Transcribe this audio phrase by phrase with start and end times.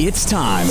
[0.00, 0.66] It's time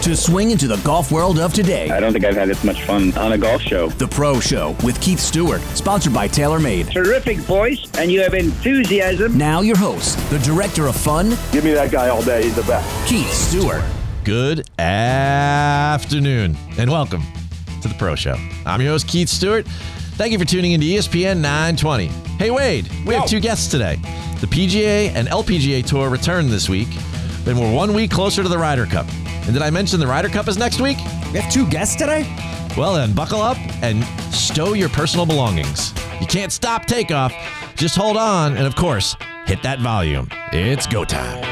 [0.00, 1.90] to swing into the golf world of today.
[1.90, 3.90] I don't think I've had this much fun on a golf show.
[3.90, 6.90] The Pro Show with Keith Stewart, sponsored by TaylorMade.
[6.90, 9.36] Terrific voice, and you have enthusiasm.
[9.36, 12.44] Now, your host, the director of fun, Give me that guy all day.
[12.44, 13.06] He's the best.
[13.06, 13.82] Keith Stewart.
[14.24, 17.22] Good afternoon and welcome
[17.82, 18.36] to the Pro Show.
[18.64, 19.66] I'm your host, Keith Stewart.
[20.16, 22.06] Thank you for tuning in to ESPN 920.
[22.38, 23.96] Hey, Wade, we have two guests today.
[24.40, 26.88] The PGA and LPGA Tour return this week,
[27.50, 29.06] and we're one week closer to the Ryder Cup.
[29.26, 30.96] And did I mention the Ryder Cup is next week?
[31.32, 32.22] We have two guests today?
[32.76, 35.92] Well, then, buckle up and stow your personal belongings.
[36.20, 37.34] You can't stop takeoff.
[37.74, 40.28] Just hold on, and of course, hit that volume.
[40.52, 41.42] It's go time.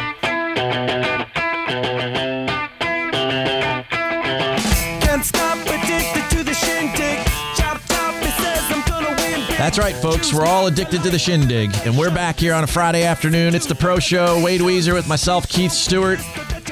[9.59, 10.33] That's right, folks.
[10.33, 13.57] We're all addicted to the shindig, and we're back here on a Friday afternoon.
[13.57, 14.41] It's the Pro Show.
[14.41, 16.21] Wade Weezer with myself, Keith Stewart,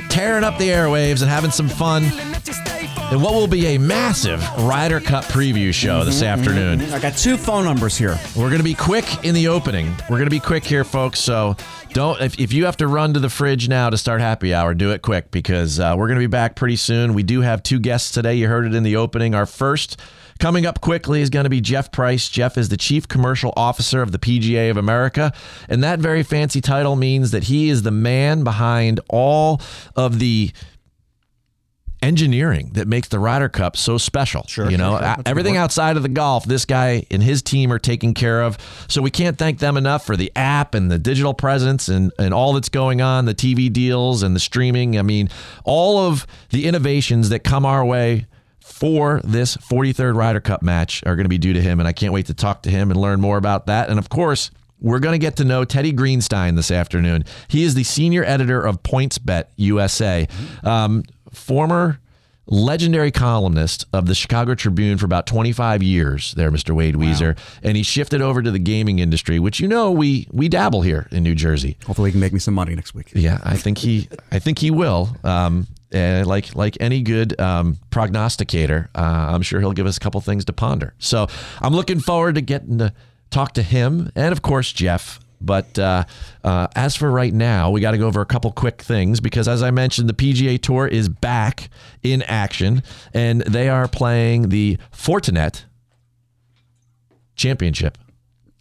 [0.09, 2.05] tearing up the airwaves and having some fun.
[3.09, 6.81] And what will be a massive Ryder Cup preview show this afternoon.
[6.93, 8.19] I got two phone numbers here.
[8.35, 9.95] We're going to be quick in the opening.
[10.11, 11.21] We're going to be quick here, folks.
[11.21, 11.55] So
[11.93, 14.75] don't, if, if you have to run to the fridge now to start happy hour,
[14.75, 17.15] do it quick because uh, we're going to be back pretty soon.
[17.15, 18.35] We do have two guests today.
[18.35, 19.37] You heard it in the opening.
[19.37, 20.01] Our first
[20.41, 22.29] coming up quickly is going to be Jeff Price.
[22.29, 25.33] Jeff is the Chief Commercial Officer of the PGA of America.
[25.69, 29.61] And that very fancy title means that he is the man behind all
[29.95, 30.51] of the
[32.03, 34.45] engineering that makes the Ryder Cup so special.
[34.47, 34.99] Sure, You know, sure, sure.
[34.99, 37.79] a- That's a good everything outside of the golf, this guy and his team are
[37.79, 38.59] taking care of.
[38.89, 42.33] So we can't thank them enough for the app and the digital presence and, and
[42.35, 44.99] all that's going on, the TV deals and the streaming.
[44.99, 45.29] I mean,
[45.65, 48.27] all of the innovations that come our way
[48.61, 51.79] for this 43rd Ryder Cup match are going to be due to him.
[51.81, 53.89] And I can't wait to talk to him and learn more about that.
[53.89, 57.25] And of course, we're going to get to know Teddy Greenstein this afternoon.
[57.49, 60.29] He is the senior editor of PointsBet USA,
[60.65, 61.03] um,
[61.37, 62.01] former
[62.49, 66.75] legendary columnist of the Chicago Tribune for about 25 years there Mr.
[66.75, 70.49] Wade Weezer and he shifted over to the gaming industry which you know we we
[70.49, 71.77] dabble here in New Jersey.
[71.87, 73.11] Hopefully, he can make me some money next week.
[73.15, 75.17] Yeah, I think he I think he will.
[75.25, 79.01] Um and like like any good um, prognosticator, uh,
[79.33, 80.95] I'm sure he'll give us a couple things to ponder.
[80.99, 81.29] So
[81.61, 82.93] I'm looking forward to getting to
[83.31, 85.21] talk to him and of course Jeff.
[85.47, 86.05] But uh,
[86.45, 89.49] uh, as for right now, we got to go over a couple quick things because,
[89.49, 91.71] as I mentioned, the PGA Tour is back
[92.03, 92.83] in action
[93.15, 95.65] and they are playing the Fortinet
[97.37, 97.97] Championship.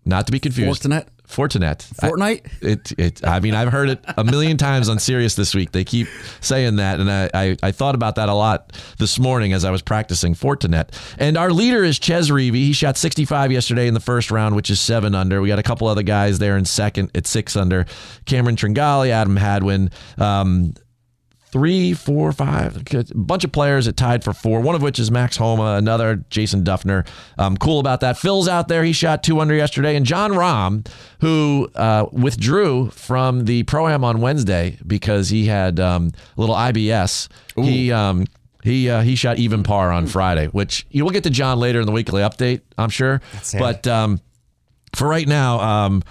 [0.06, 0.84] Not to be confused.
[0.84, 1.08] Fortinet?
[1.28, 1.92] Fortinet.
[2.02, 2.64] I- Fortnite?
[2.64, 5.72] it, it, I mean, I've heard it a million times on Sirius this week.
[5.72, 6.08] They keep
[6.42, 7.00] saying that.
[7.00, 10.34] And I, I, I thought about that a lot this morning as I was practicing
[10.36, 10.90] Fortinet.
[11.18, 12.54] And our leader is Chez Reavie.
[12.56, 15.42] He shot 65 yesterday in the first round, which is seven under.
[15.42, 17.86] We got a couple other guys there in second at six under.
[18.26, 19.92] Cameron Tringali, Adam Hadwin.
[20.18, 20.74] Um,
[21.56, 25.10] three, four, five, a bunch of players that tied for four, one of which is
[25.10, 27.08] Max Homa, another Jason Dufner.
[27.38, 28.18] Um, cool about that.
[28.18, 28.84] Phil's out there.
[28.84, 29.96] He shot two under yesterday.
[29.96, 30.86] And Jon Rahm,
[31.22, 36.56] who uh, withdrew from the Pro Am on Wednesday because he had um, a little
[36.56, 37.30] IBS.
[37.56, 37.90] He.
[37.92, 38.26] Um,
[38.62, 41.80] he uh, he shot even par on Friday, which you will get to John later
[41.80, 43.22] in the weekly update, I'm sure.
[43.60, 44.20] But um,
[44.96, 46.04] for right now, um,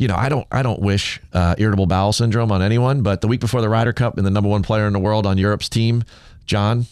[0.00, 3.02] you know, I don't I don't wish uh, irritable bowel syndrome on anyone.
[3.02, 5.26] But the week before the Ryder Cup and the number one player in the world
[5.26, 6.04] on Europe's team,
[6.46, 6.86] Jon.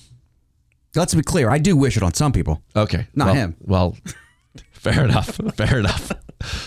[0.94, 1.48] Let's be clear.
[1.48, 2.62] I do wish it on some people.
[2.76, 3.56] Okay, Not well- him.
[3.60, 3.96] Well,
[4.72, 5.40] fair enough.
[5.54, 6.12] Fair enough.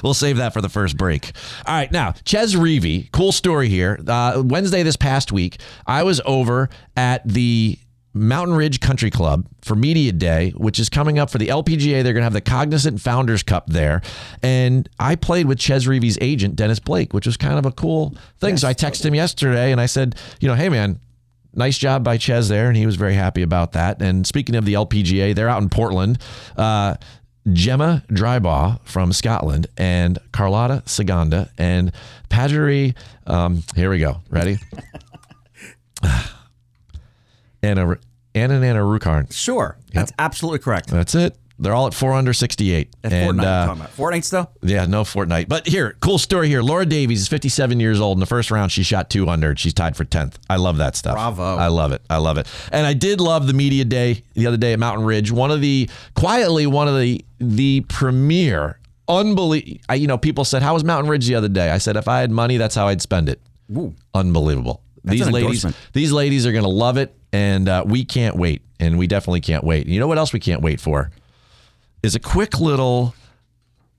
[0.04, 1.32] We'll save that for the first break.
[1.68, 4.00] All right, now Chez Reavie, cool story here.
[4.06, 7.78] Uh, Wednesday this past week, I was over at the
[8.14, 12.04] Mountain Ridge Country Club for Media Day, which is coming up for the LPGA.
[12.04, 14.02] They're going to have the Cognizant Founders Cup there.
[14.44, 18.16] And I played with Chez Reavie's agent, Dennis Blake, which was kind of a cool
[18.40, 18.58] thing.
[18.58, 21.00] so I texted him yesterday and I said, you know, hey, man,
[21.54, 22.68] nice job by Chez there.
[22.68, 24.02] And he was very happy about that.
[24.02, 26.18] And speaking of the LPGA, they're out in Portland.
[26.58, 26.96] Uh,
[27.52, 31.92] Gemma Dryburgh from Scotland and Carlota Ciganda and
[32.30, 32.94] Padre.
[33.26, 34.22] Um, here we go.
[34.30, 34.60] Ready?
[37.64, 37.98] Anna
[38.34, 39.32] Anna and Anna Rukarn.
[39.32, 39.78] Sure.
[39.94, 40.90] That's absolutely correct.
[40.90, 41.38] That's it.
[41.60, 42.96] They're all at four under sixty-eight.
[43.04, 43.96] At and Fortnite, uh, I'm talking about.
[43.96, 44.52] Fortnite still?
[44.64, 45.48] yeah, no Fortnite.
[45.48, 46.64] But here, cool story here.
[46.64, 48.16] Laura Davies is 57 years old.
[48.16, 49.56] In the first round, she shot two under.
[49.56, 50.38] She's tied for 10th.
[50.50, 51.14] I love that stuff.
[51.14, 51.58] Bravo.
[51.58, 52.02] I love it.
[52.10, 52.48] I love it.
[52.72, 55.32] And I did love the media day the other day at Mountain Ridge.
[55.32, 59.96] One of the quietly one of the the premier unbelievable.
[59.96, 62.22] You know, people said, "How was Mountain Ridge the other day?" I said, "If I
[62.22, 63.40] had money, that's how I'd spend it."
[63.78, 63.94] Ooh.
[64.16, 64.82] Unbelievable.
[65.04, 68.62] these an ladies, these ladies are going to love it, and uh, we can't wait.
[68.80, 69.88] And we definitely can't wait.
[69.88, 71.12] You know what else we can't wait for?
[72.02, 73.14] Is a quick little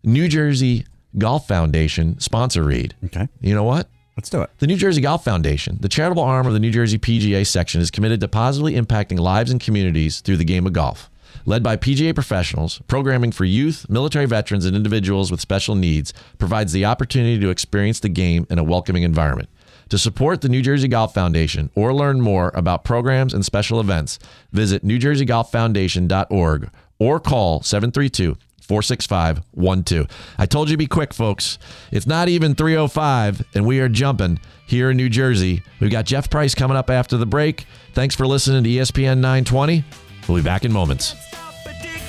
[0.03, 0.87] New Jersey
[1.17, 2.97] Golf Foundation sponsor read.
[3.05, 3.29] Okay.
[3.41, 3.89] You know what?
[4.17, 4.51] Let's do it.
[4.59, 7.91] The New Jersey Golf Foundation, the charitable arm of the New Jersey PGA section, is
[7.91, 11.09] committed to positively impacting lives and communities through the game of golf.
[11.47, 16.73] Led by PGA professionals, programming for youth, military veterans, and individuals with special needs provides
[16.73, 19.49] the opportunity to experience the game in a welcoming environment.
[19.89, 24.19] To support the New Jersey Golf Foundation or learn more about programs and special events,
[24.53, 30.07] visit newjerseygolffoundation.org or call 732 465 12.
[30.39, 31.59] I told you to be quick, folks.
[31.91, 35.63] It's not even 305, and we are jumping here in New Jersey.
[35.81, 37.67] We've got Jeff Price coming up after the break.
[37.93, 39.85] Thanks for listening to ESPN 920.
[40.29, 41.15] We'll be back in moments.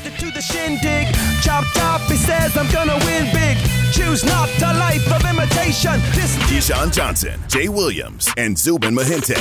[0.05, 1.07] Addicted to the shindig.
[1.41, 3.57] Chopped up, he says I'm gonna win big.
[3.94, 5.94] Choose not a life of imitation.
[6.13, 9.38] This Keyshawn Johnson, Jay Williams, and Zubin Mehenti.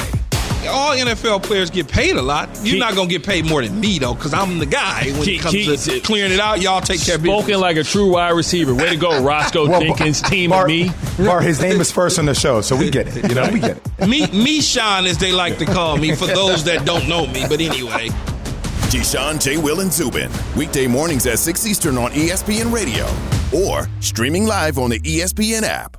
[0.69, 2.49] all NFL players get paid a lot.
[2.63, 5.35] You're not gonna get paid more than me though, because I'm the guy when Key-
[5.37, 6.61] it comes Key- to clearing it out.
[6.61, 7.41] Y'all take care of business.
[7.45, 8.73] Spoken like a true wide receiver.
[8.75, 10.93] Way to go, Roscoe Well, Jenkins, team Bar, me.
[11.19, 13.29] Bar, his name is first on the show, so we get it.
[13.29, 14.07] You know, we get it.
[14.09, 17.45] me, me, Sean, as they like to call me, for those that don't know me.
[17.49, 18.11] But anyway,
[18.93, 19.57] Keyshawn, J.
[19.57, 20.31] Will, and Zubin.
[20.55, 23.09] Weekday mornings at 6 Eastern on ESPN Radio
[23.59, 25.97] or streaming live on the ESPN app.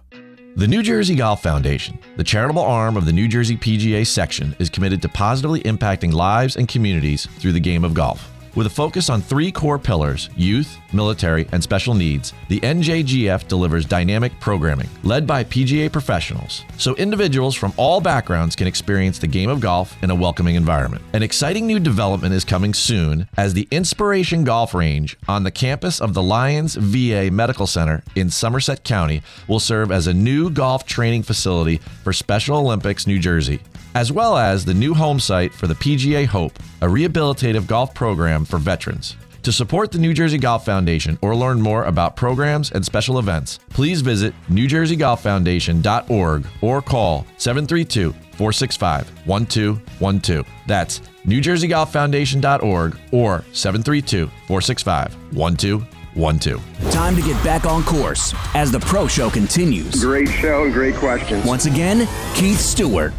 [0.55, 4.69] The New Jersey Golf Foundation, the charitable arm of the New Jersey PGA section, is
[4.69, 8.31] committed to positively impacting lives and communities through the game of golf.
[8.55, 13.83] With a focus on three core pillars youth, military, and special needs the NJGF delivers
[13.83, 19.49] dynamic programming led by PGA professionals so individuals from all backgrounds can experience the game
[19.49, 21.01] of golf in a welcoming environment.
[21.13, 25.99] An exciting new development is coming soon as the Inspiration Golf Range on the campus
[25.99, 30.85] of the Lyons VA Medical Center in Somerset County will serve as a new golf
[30.85, 33.61] training facility for Special Olympics New Jersey
[33.95, 38.45] as well as the new home site for the PGA Hope, a rehabilitative golf program
[38.45, 39.15] for veterans.
[39.43, 43.59] To support the New Jersey Golf Foundation or learn more about programs and special events,
[43.69, 50.47] please visit newjerseygolffoundation.org or call 732 465 1212.
[50.65, 56.91] That's newjerseygolffoundation.org or 732 465 1212.
[56.93, 60.01] Time to get back on course as the Pro Show continues.
[60.01, 61.45] Great show and great questions.
[61.45, 63.13] Once again, Keith Stewart.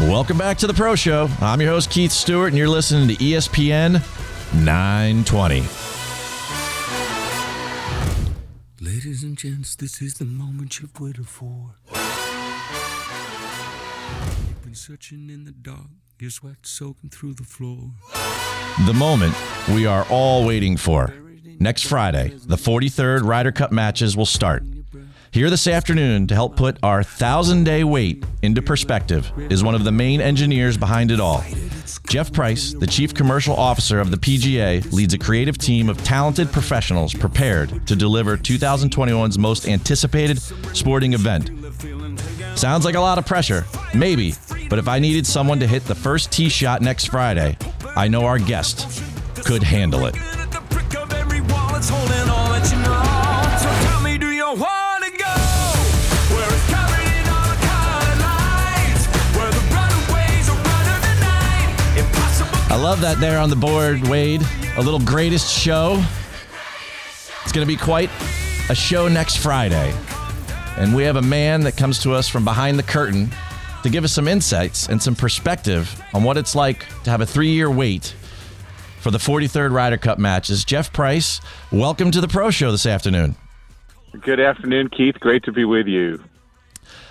[0.00, 1.28] Welcome back to the Pro Show.
[1.40, 4.02] I'm your host, Keith Stewart, and you're listening to ESPN
[4.54, 5.60] 920.
[8.80, 11.76] Ladies and gents, this is the moment you've waited for.
[14.48, 15.86] You've been searching in the dark,
[16.18, 17.92] your sweat soaking through the floor.
[18.86, 19.34] The moment
[19.68, 21.14] we are all waiting for.
[21.60, 24.64] Next Friday, the 43rd Ryder Cup matches will start.
[25.32, 29.82] Here this afternoon to help put our thousand day wait into perspective is one of
[29.82, 31.42] the main engineers behind it all.
[32.06, 36.52] Jeff Price, the chief commercial officer of the PGA, leads a creative team of talented
[36.52, 40.38] professionals prepared to deliver 2021's most anticipated
[40.76, 41.50] sporting event.
[42.54, 43.64] Sounds like a lot of pressure,
[43.94, 44.34] maybe,
[44.68, 47.56] but if I needed someone to hit the first tee shot next Friday,
[47.96, 49.02] I know our guest
[49.46, 50.14] could handle it.
[62.72, 64.40] I love that there on the board, Wade.
[64.78, 66.02] A little greatest show.
[67.42, 68.08] It's going to be quite
[68.70, 69.94] a show next Friday.
[70.78, 73.28] And we have a man that comes to us from behind the curtain
[73.82, 77.26] to give us some insights and some perspective on what it's like to have a
[77.26, 78.14] three year wait
[79.00, 80.64] for the 43rd Ryder Cup matches.
[80.64, 83.36] Jeff Price, welcome to the Pro Show this afternoon.
[84.18, 85.20] Good afternoon, Keith.
[85.20, 86.24] Great to be with you.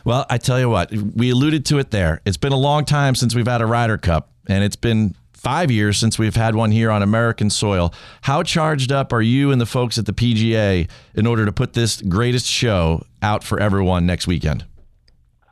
[0.05, 2.19] Well, I tell you what, we alluded to it there.
[2.25, 5.71] It's been a long time since we've had a Ryder Cup, and it's been five
[5.71, 7.91] years since we've had one here on American soil.
[8.21, 11.73] How charged up are you and the folks at the PGA in order to put
[11.73, 14.65] this greatest show out for everyone next weekend?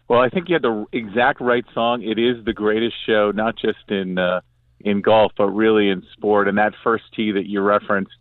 [0.08, 2.04] Well, I think you had the exact right song.
[2.04, 4.42] It is the greatest show, not just in uh,
[4.82, 6.48] in golf, but really in sport.
[6.48, 8.14] And that first tee that you referenced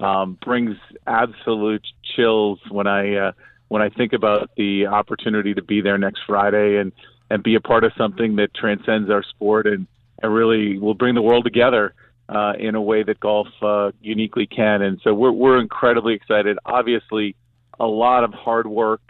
[0.00, 0.76] um, brings
[1.06, 1.86] absolute
[2.16, 3.32] chills when I uh,
[3.68, 6.92] when I think about the opportunity to be there next Friday and
[7.30, 9.86] and be a part of something that transcends our sport and
[10.22, 11.94] and really will bring the world together
[12.28, 14.82] uh, in a way that golf uh, uniquely can.
[14.82, 16.58] And so we're we're incredibly excited.
[16.64, 17.36] Obviously,
[17.78, 19.02] a lot of hard work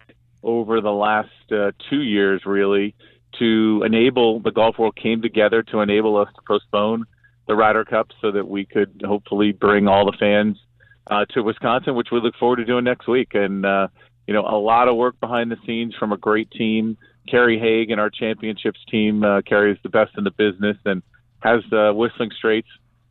[0.42, 2.94] over the last uh, two years, really,
[3.38, 7.04] to enable the golf world came together to enable us to postpone
[7.46, 10.58] the Ryder Cup so that we could hopefully bring all the fans
[11.08, 13.34] uh, to Wisconsin, which we look forward to doing next week.
[13.34, 13.88] And uh,
[14.26, 16.96] you know, a lot of work behind the scenes from a great team.
[17.28, 19.24] Kerry Haigh and our championships team.
[19.24, 21.02] Uh, is the best in the business and
[21.40, 22.68] has uh, Whistling Straits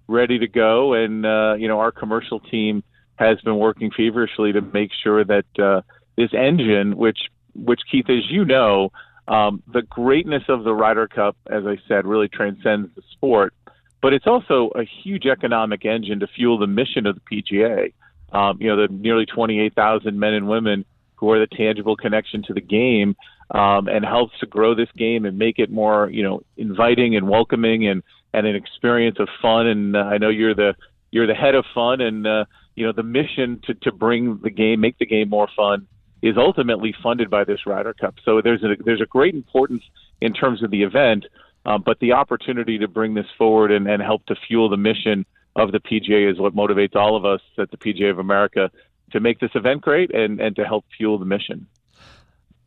[0.08, 0.94] ready to go.
[0.94, 2.84] And uh, you know, our commercial team
[3.16, 5.82] has been working feverishly to make sure that uh,
[6.18, 7.20] this engine, which
[7.54, 8.92] which Keith, as you know,
[9.28, 13.54] um, the greatness of the Ryder Cup, as I said, really transcends the sport,
[14.02, 17.94] but it's also a huge economic engine to fuel the mission of the PGA.
[18.34, 22.54] Um, you know, the nearly 28,000 men and women who are the tangible connection to
[22.54, 23.16] the game
[23.52, 27.28] um, and helps to grow this game and make it more, you know, inviting and
[27.28, 28.02] welcoming and,
[28.34, 29.68] and an experience of fun.
[29.68, 30.76] And uh, I know you're the
[31.12, 34.50] you're the head of fun, and uh, you know the mission to to bring the
[34.50, 35.88] game, make the game more fun,
[36.22, 38.16] is ultimately funded by this Ryder Cup.
[38.24, 39.84] So there's a there's a great importance
[40.22, 41.26] in terms of the event,
[41.66, 45.26] um, but the opportunity to bring this forward and, and help to fuel the mission
[45.56, 48.72] of the PGA is what motivates all of us at the PGA of America
[49.12, 51.68] to make this event great and, and to help fuel the mission.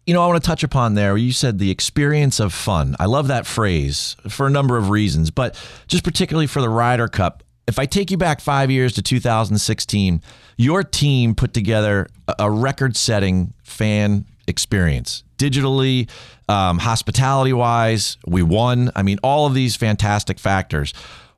[0.06, 1.16] You know, I want to touch upon there.
[1.16, 2.94] You said the experience of fun.
[3.00, 7.08] I love that phrase for a number of reasons, but just particularly for the Ryder
[7.08, 7.42] Cup.
[7.66, 10.20] If I take you back five years to 2016,
[10.58, 12.08] your team put together
[12.38, 16.08] a record setting fan experience digitally,
[16.48, 18.18] um, hospitality wise.
[18.26, 18.90] We won.
[18.94, 20.92] I mean, all of these fantastic factors.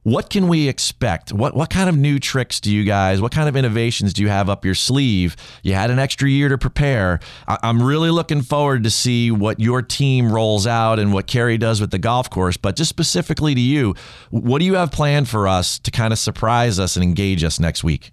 [0.07, 1.33] What can we expect?
[1.33, 3.21] What what kind of new tricks do you guys?
[3.21, 5.35] What kind of innovations do you have up your sleeve?
[5.65, 7.19] You had an extra year to prepare.
[7.49, 11.59] I, I'm really looking forward to see what your team rolls out and what Kerry
[11.59, 12.57] does with the golf course.
[12.57, 13.97] But just specifically to you,
[14.31, 17.59] what do you have planned for us to kind of surprise us and engage us
[17.59, 18.13] next week?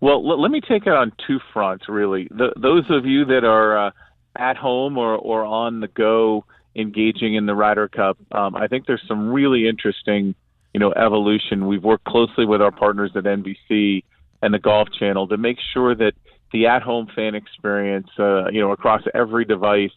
[0.00, 2.28] Well, l- let me take it on two fronts, really.
[2.30, 3.90] The, those of you that are uh,
[4.36, 6.44] at home or, or on the go
[6.76, 10.36] engaging in the Ryder Cup, um, I think there's some really interesting,
[10.74, 11.66] you know, evolution.
[11.66, 14.04] We've worked closely with our partners at NBC
[14.42, 16.12] and the Golf Channel to make sure that
[16.52, 19.92] the at-home fan experience, uh, you know, across every device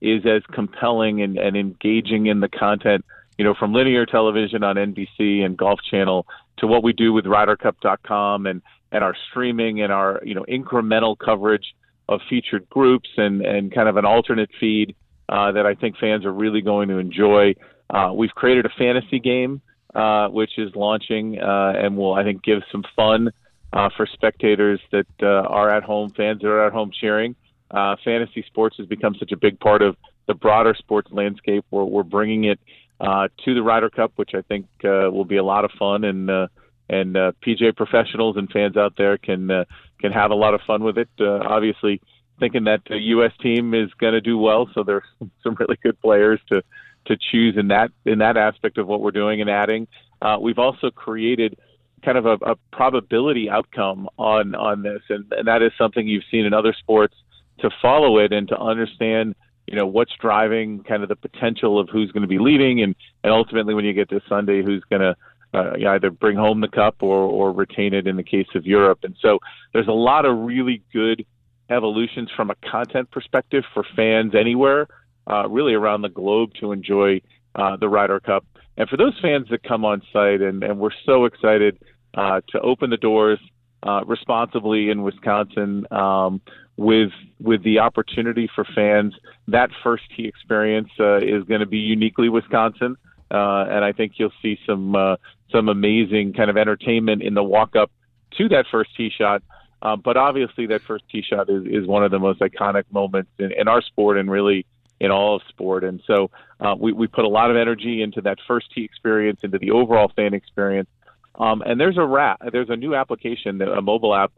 [0.00, 3.04] is as compelling and, and engaging in the content,
[3.38, 6.26] you know, from linear television on NBC and Golf Channel
[6.58, 11.18] to what we do with RyderCup.com and and our streaming and our you know incremental
[11.18, 11.74] coverage
[12.08, 14.94] of featured groups and and kind of an alternate feed
[15.28, 17.54] uh, that I think fans are really going to enjoy.
[17.90, 19.60] Uh, we've created a fantasy game
[19.96, 23.30] uh, which is launching uh, and will I think give some fun
[23.72, 27.34] uh, for spectators that uh, are at home, fans that are at home cheering.
[27.70, 31.64] Uh, fantasy sports has become such a big part of the broader sports landscape.
[31.70, 32.60] We're, we're bringing it
[33.00, 36.04] uh, to the Ryder Cup, which I think uh, will be a lot of fun,
[36.04, 36.48] and uh,
[36.88, 39.64] and uh, PJ professionals and fans out there can uh,
[40.00, 41.08] can have a lot of fun with it.
[41.18, 42.00] Uh, obviously,
[42.38, 43.32] thinking that the U.S.
[43.42, 45.04] team is going to do well, so there's
[45.42, 46.62] some really good players to
[47.06, 49.88] to choose in that in that aspect of what we're doing and adding.
[50.22, 51.58] Uh, we've also created
[52.04, 56.24] kind of a, a probability outcome on on this, and, and that is something you've
[56.30, 57.14] seen in other sports
[57.60, 59.34] to follow it and to understand
[59.66, 62.94] you know what's driving kind of the potential of who's going to be leading and
[63.24, 65.16] and ultimately when you get to Sunday who's going to
[65.54, 69.00] uh, either bring home the cup or or retain it in the case of Europe
[69.02, 69.38] and so
[69.72, 71.24] there's a lot of really good
[71.70, 74.86] evolutions from a content perspective for fans anywhere
[75.26, 77.20] uh, really around the globe to enjoy
[77.54, 78.44] uh, the Ryder Cup
[78.76, 81.78] and for those fans that come on site and and we're so excited
[82.14, 83.38] uh, to open the doors
[83.82, 86.40] uh, responsibly in Wisconsin um,
[86.76, 89.14] with with the opportunity for fans.
[89.48, 92.96] That first tee experience uh, is going to be uniquely Wisconsin,
[93.30, 95.16] uh, and I think you'll see some uh,
[95.52, 97.90] some amazing kind of entertainment in the walk up
[98.38, 99.42] to that first tee shot.
[99.82, 103.30] Uh, but obviously, that first tee shot is, is one of the most iconic moments
[103.38, 104.66] in, in our sport and really
[105.00, 105.84] in all of sport.
[105.84, 109.40] And so uh, we, we put a lot of energy into that first tee experience,
[109.42, 110.88] into the overall fan experience.
[111.34, 114.32] Um, and there's a rat, there's a new application, a mobile app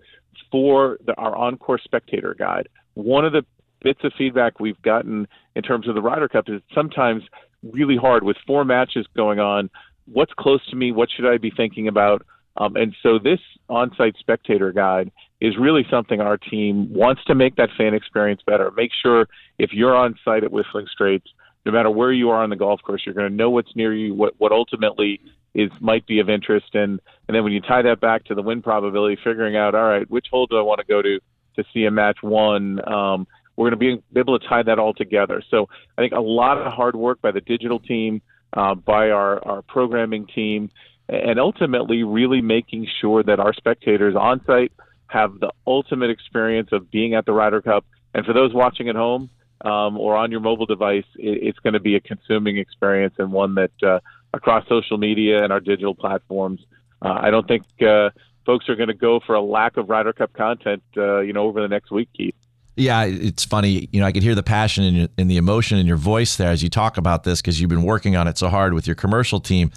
[0.50, 2.68] for the, our Encore Spectator Guide.
[2.94, 3.44] One of the
[3.82, 7.22] bits of feedback we've gotten in terms of the Ryder Cup is sometimes
[7.62, 9.70] really hard with four matches going on.
[10.06, 10.90] What's close to me?
[10.90, 12.26] What should I be thinking about?
[12.56, 13.38] Um, and so this
[13.68, 18.70] on-site spectator guide is really something our team wants to make that fan experience better.
[18.72, 19.28] Make sure
[19.58, 21.28] if you're on site at Whistling Straits,
[21.64, 23.94] no matter where you are on the golf course, you're going to know what's near
[23.94, 25.20] you, what what ultimately
[25.54, 28.42] is might be of interest, and and then when you tie that back to the
[28.42, 31.20] win probability, figuring out all right, which hole do I want to go to
[31.56, 32.80] to see a match won.
[32.88, 33.26] Um,
[33.56, 35.42] we're going to be able to tie that all together.
[35.50, 39.44] So I think a lot of hard work by the digital team, uh, by our
[39.46, 40.70] our programming team,
[41.08, 44.72] and ultimately really making sure that our spectators on site
[45.08, 47.84] have the ultimate experience of being at the Ryder Cup.
[48.14, 49.30] And for those watching at home
[49.62, 53.32] um, or on your mobile device, it, it's going to be a consuming experience and
[53.32, 54.00] one that uh,
[54.32, 56.60] across social media and our digital platforms,
[57.02, 58.10] uh, I don't think uh,
[58.46, 61.44] folks are going to go for a lack of Ryder Cup content, uh, you know,
[61.44, 62.34] over the next week, Keith.
[62.76, 63.88] Yeah, it's funny.
[63.90, 66.50] You know, I could hear the passion and and the emotion in your voice there
[66.50, 68.94] as you talk about this because you've been working on it so hard with your
[68.94, 69.72] commercial team.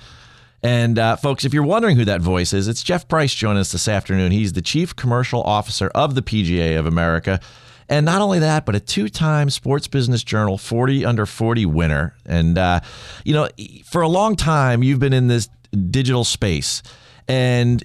[0.63, 3.71] And uh, folks, if you're wondering who that voice is, it's Jeff Price joining us
[3.71, 4.31] this afternoon.
[4.31, 7.39] He's the Chief Commercial Officer of the PGA of America.
[7.89, 12.15] And not only that, but a two time Sports Business Journal 40 under 40 winner.
[12.25, 12.81] And, uh,
[13.25, 13.49] you know,
[13.85, 15.49] for a long time, you've been in this
[15.89, 16.83] digital space.
[17.27, 17.83] And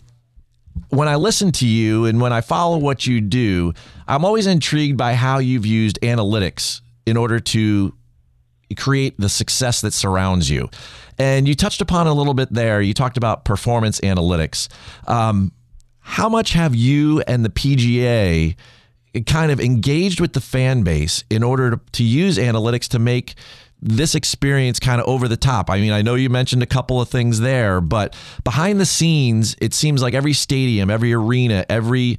[0.91, 3.73] when I listen to you and when I follow what you do,
[4.07, 7.95] I'm always intrigued by how you've used analytics in order to
[8.75, 10.69] create the success that surrounds you.
[11.19, 12.81] And you touched upon a little bit there.
[12.81, 14.69] You talked about performance analytics.
[15.09, 15.53] Um,
[16.01, 18.57] how much have you and the PGA
[19.25, 23.35] kind of engaged with the fan base in order to, to use analytics to make
[23.81, 25.71] this experience kind of over the top.
[25.71, 29.55] I mean, I know you mentioned a couple of things there, but behind the scenes,
[29.61, 32.19] it seems like every stadium, every arena, every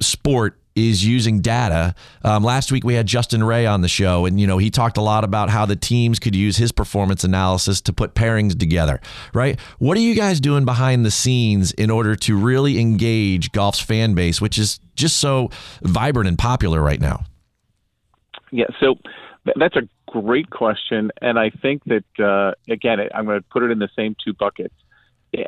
[0.00, 1.94] sport is using data.
[2.22, 4.98] Um, last week we had Justin Ray on the show, and you know he talked
[4.98, 9.00] a lot about how the teams could use his performance analysis to put pairings together.
[9.32, 9.58] Right?
[9.78, 14.14] What are you guys doing behind the scenes in order to really engage golf's fan
[14.14, 15.50] base, which is just so
[15.82, 17.24] vibrant and popular right now?
[18.52, 18.96] Yeah, so
[19.56, 23.70] that's a great question, and I think that uh, again, I'm going to put it
[23.70, 24.74] in the same two buckets.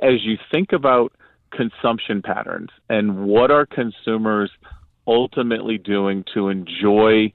[0.03, 1.13] As you think about
[1.51, 4.51] consumption patterns and what are consumers
[5.09, 7.33] ultimately doing to enjoy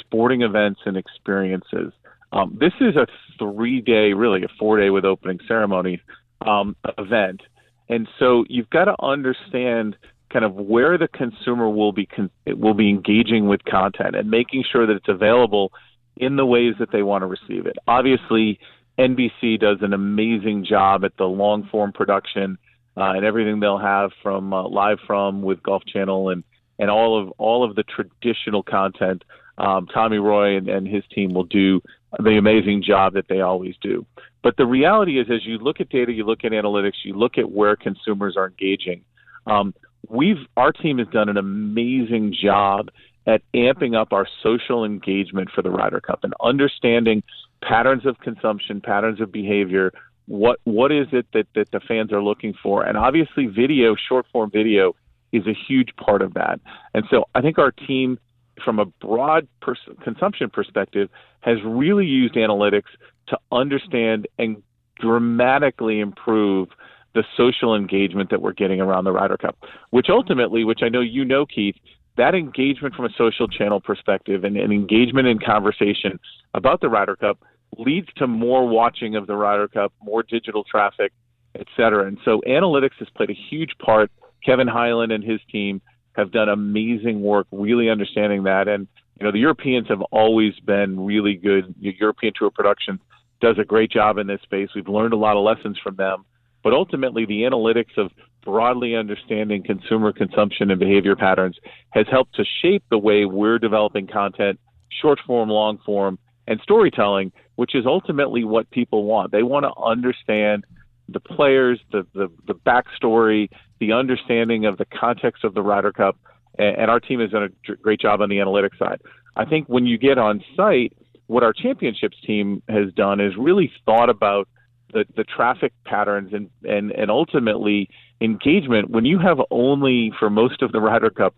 [0.00, 1.92] sporting events and experiences,
[2.32, 3.06] um, this is a
[3.38, 6.00] three-day, really a four-day with opening ceremony
[6.46, 7.42] um, event,
[7.88, 9.96] and so you've got to understand
[10.32, 14.64] kind of where the consumer will be con- will be engaging with content and making
[14.70, 15.72] sure that it's available
[16.16, 17.76] in the ways that they want to receive it.
[17.86, 18.58] Obviously,
[18.98, 22.58] NBC does an amazing job at the long form production
[22.96, 26.42] uh, and everything they'll have from uh, live from with Golf Channel and
[26.78, 29.24] and all of all of the traditional content.
[29.58, 31.80] Um, Tommy Roy and, and his team will do
[32.18, 34.04] the amazing job that they always do.
[34.42, 37.38] But the reality is, as you look at data, you look at analytics, you look
[37.38, 39.02] at where consumers are engaging.
[39.46, 39.74] Um,
[40.08, 42.90] we've our team has done an amazing job
[43.26, 47.22] at amping up our social engagement for the Ryder Cup and understanding
[47.62, 49.92] patterns of consumption, patterns of behavior.
[50.26, 52.84] What what is it that, that the fans are looking for?
[52.84, 54.94] And obviously, video, short form video,
[55.32, 56.60] is a huge part of that.
[56.94, 58.18] And so, I think our team,
[58.64, 61.08] from a broad pers- consumption perspective,
[61.40, 62.90] has really used analytics
[63.28, 64.62] to understand and
[65.00, 66.68] dramatically improve
[67.14, 69.56] the social engagement that we're getting around the Ryder Cup,
[69.90, 71.76] which ultimately, which I know you know, Keith,
[72.16, 76.18] that engagement from a social channel perspective and, and engagement in conversation
[76.54, 77.38] about the Ryder Cup
[77.78, 81.12] leads to more watching of the Ryder Cup, more digital traffic,
[81.54, 82.06] et cetera.
[82.06, 84.10] And so analytics has played a huge part.
[84.46, 85.82] Kevin Highland and his team
[86.12, 88.68] have done amazing work really understanding that.
[88.68, 88.86] And,
[89.18, 91.74] you know, the Europeans have always been really good.
[91.80, 93.00] European Tour Productions
[93.40, 94.70] does a great job in this space.
[94.74, 96.24] We've learned a lot of lessons from them.
[96.62, 98.10] But ultimately, the analytics of
[98.42, 101.58] broadly understanding consumer consumption and behavior patterns
[101.90, 107.32] has helped to shape the way we're developing content, short form, long form, and storytelling,
[107.56, 109.32] which is ultimately what people want.
[109.32, 110.64] They want to understand
[111.08, 113.48] the players, the, the, the backstory,
[113.80, 116.16] the understanding of the context of the Ryder Cup.
[116.58, 119.00] And, and our team has done a great job on the analytics side.
[119.36, 120.92] I think when you get on site,
[121.26, 124.48] what our championships team has done is really thought about
[124.92, 127.88] the, the traffic patterns and, and, and ultimately
[128.20, 131.34] engagement when you have only for most of the Ryder Cup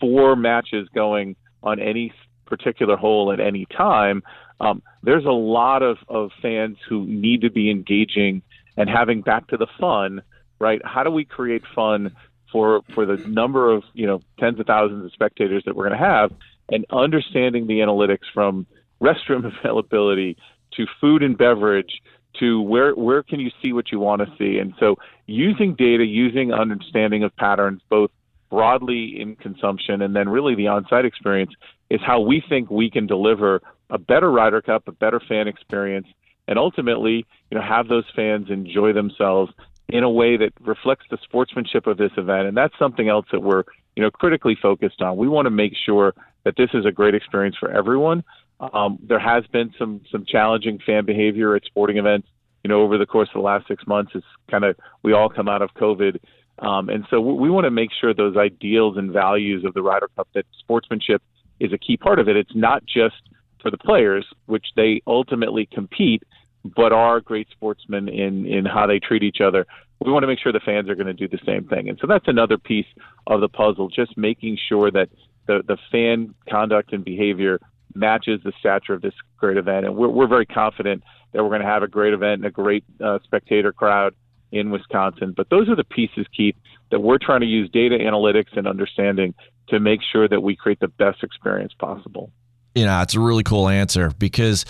[0.00, 2.12] four matches going on any
[2.46, 4.22] particular hole at any time,
[4.60, 8.42] um, there's a lot of, of fans who need to be engaging
[8.78, 10.22] and having back to the fun,
[10.58, 10.80] right?
[10.84, 12.14] How do we create fun
[12.50, 15.98] for for the number of you know tens of thousands of spectators that we're going
[15.98, 16.32] to have,
[16.70, 18.66] and understanding the analytics from
[19.02, 20.36] restroom availability
[20.76, 22.00] to food and beverage
[22.38, 26.04] to where where can you see what you want to see and so using data
[26.04, 28.10] using understanding of patterns both
[28.50, 31.52] broadly in consumption and then really the on-site experience
[31.90, 36.06] is how we think we can deliver a better Ryder Cup, a better fan experience,
[36.48, 39.52] and ultimately, you know, have those fans enjoy themselves
[39.88, 42.48] in a way that reflects the sportsmanship of this event.
[42.48, 45.16] And that's something else that we're, you know, critically focused on.
[45.16, 48.24] We want to make sure that this is a great experience for everyone.
[48.60, 52.26] Um, there has been some some challenging fan behavior at sporting events,
[52.64, 54.12] you know, over the course of the last six months.
[54.14, 56.18] It's kind of we all come out of COVID,
[56.58, 59.82] um, and so we, we want to make sure those ideals and values of the
[59.82, 61.22] Ryder Cup that sportsmanship
[61.60, 62.36] is a key part of it.
[62.36, 63.22] It's not just
[63.62, 66.22] for the players, which they ultimately compete,
[66.64, 69.66] but are great sportsmen in in how they treat each other.
[70.04, 71.98] We want to make sure the fans are going to do the same thing, and
[72.00, 72.86] so that's another piece
[73.26, 73.88] of the puzzle.
[73.88, 75.08] Just making sure that
[75.46, 77.60] the the fan conduct and behavior
[77.94, 81.62] matches the stature of this great event, and we're we're very confident that we're going
[81.62, 84.14] to have a great event and a great uh, spectator crowd
[84.50, 85.34] in Wisconsin.
[85.36, 86.56] But those are the pieces, Keith,
[86.90, 89.34] that we're trying to use data analytics and understanding
[89.68, 92.30] to make sure that we create the best experience possible.
[92.74, 94.64] You know, it's a really cool answer because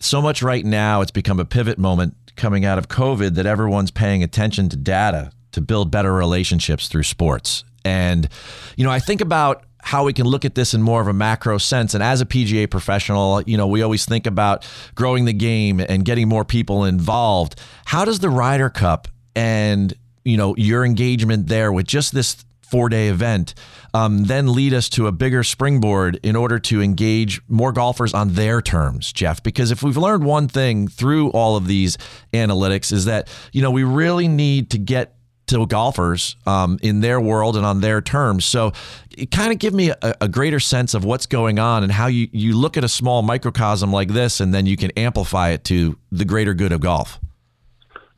[0.00, 3.90] so much right now it's become a pivot moment coming out of COVID that everyone's
[3.90, 7.64] paying attention to data to build better relationships through sports.
[7.84, 8.28] And,
[8.76, 11.12] you know, I think about how we can look at this in more of a
[11.12, 11.94] macro sense.
[11.94, 16.04] And as a PGA professional, you know, we always think about growing the game and
[16.04, 17.60] getting more people involved.
[17.86, 22.88] How does the Ryder Cup and, you know, your engagement there with just this four
[22.88, 23.54] day event
[23.94, 28.34] um, then lead us to a bigger springboard in order to engage more golfers on
[28.34, 29.42] their terms, Jeff?
[29.42, 31.98] Because if we've learned one thing through all of these
[32.32, 37.20] analytics is that, you know, we really need to get to golfers um, in their
[37.20, 38.44] world and on their terms.
[38.44, 38.72] So,
[39.18, 42.06] it kind of give me a, a, greater sense of what's going on and how
[42.06, 45.64] you, you look at a small microcosm like this and then you can amplify it
[45.64, 47.18] to the greater good of golf.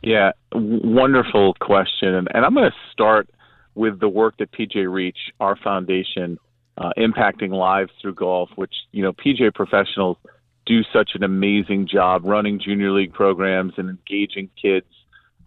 [0.03, 2.15] Yeah, wonderful question.
[2.15, 3.31] And, and I'm going to start
[3.75, 6.39] with the work that PGA Reach, our foundation,
[6.79, 10.17] uh, impacting lives through golf, which, you know, PGA professionals
[10.65, 14.87] do such an amazing job running junior league programs and engaging kids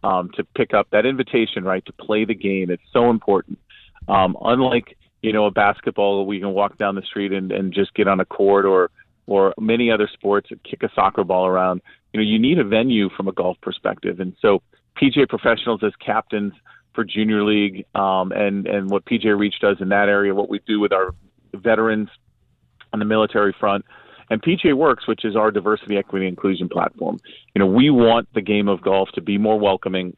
[0.04, 2.70] um, to pick up that invitation, right, to play the game.
[2.70, 3.58] It's so important.
[4.08, 7.94] Um, unlike, you know, a basketball, we can walk down the street and, and just
[7.96, 8.92] get on a court or,
[9.26, 11.82] or many other sports, kick a soccer ball around.
[12.14, 14.20] You know, you need a venue from a golf perspective.
[14.20, 14.62] And so
[15.02, 16.54] PGA professionals as captains
[16.96, 20.60] for junior league um, and, and what PGA Reach does in that area, what we
[20.66, 21.14] do with our
[21.54, 22.10] veterans
[22.94, 23.86] on the military front,
[24.30, 27.20] and PGA Works, which is our diversity, equity, inclusion platform.
[27.54, 30.16] You know, we want the game of golf to be more welcoming,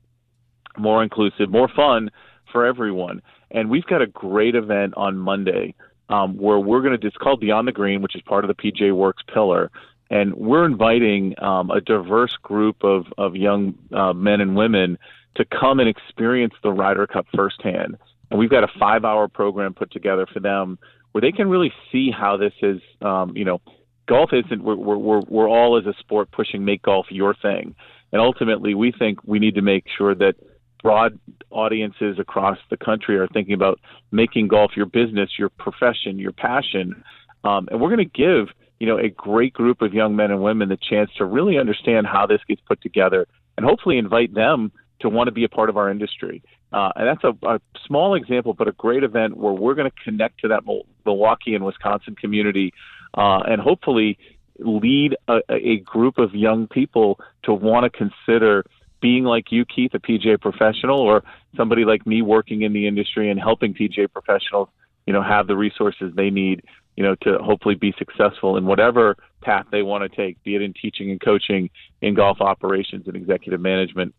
[0.78, 2.10] more inclusive, more fun
[2.52, 3.22] for everyone.
[3.52, 5.76] And we've got a great event on Monday
[6.10, 7.08] um, where we're going to.
[7.08, 9.72] It's called Beyond the Green, which is part of the PGA Works pillar.
[10.10, 14.98] And we're inviting um, a diverse group of, of young uh, men and women
[15.38, 17.98] to come and experience the Ryder Cup firsthand.
[18.30, 20.78] And we've got a five hour program put together for them
[21.12, 23.62] where they can really see how this is, um, you know,
[24.08, 27.76] golf isn't, we're, we're, we're all as a sport pushing make golf your thing.
[28.12, 30.36] And ultimately, we think we need to make sure that
[30.82, 31.20] broad
[31.50, 33.80] audiences across the country are thinking about
[34.12, 37.04] making golf your business, your profession, your passion.
[37.44, 38.48] Um, and we're going to give,
[38.80, 42.08] you know, a great group of young men and women the chance to really understand
[42.08, 45.70] how this gets put together and hopefully invite them to want to be a part
[45.70, 46.42] of our industry.
[46.74, 50.04] Uh, and that's a, a small example, but a great event where we're going to
[50.04, 50.64] connect to that
[51.06, 52.74] Milwaukee and Wisconsin community
[53.14, 54.18] uh, and hopefully
[54.60, 58.66] lead a, a group of young people to want to consider
[59.02, 61.24] being like you, Keith, a PGA professional, or
[61.56, 64.70] somebody like me working in the industry and helping PGA professionals,
[65.06, 66.64] you know, have the resources they need,
[66.96, 70.62] you know, to hopefully be successful in whatever path they want to take, be it
[70.62, 71.70] in teaching and coaching,
[72.02, 74.14] in golf operations and executive management.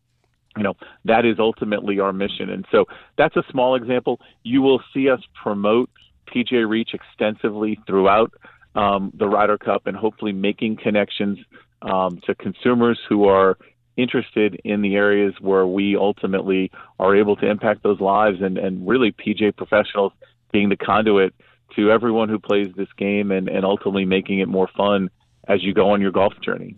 [0.59, 2.51] You know, that is ultimately our mission.
[2.51, 2.85] And so
[3.17, 4.21] that's a small example.
[4.43, 5.89] You will see us promote
[6.27, 8.33] PGA Reach extensively throughout
[8.75, 11.39] um, the Ryder Cup and hopefully making connections
[11.83, 13.57] um, to consumers who are
[13.97, 18.87] interested in the areas where we ultimately are able to impact those lives and, and
[18.87, 20.13] really PJ professionals
[20.53, 21.35] being the conduit
[21.77, 25.11] to everyone who plays this game and, and ultimately making it more fun
[25.49, 26.77] as you go on your golf journey.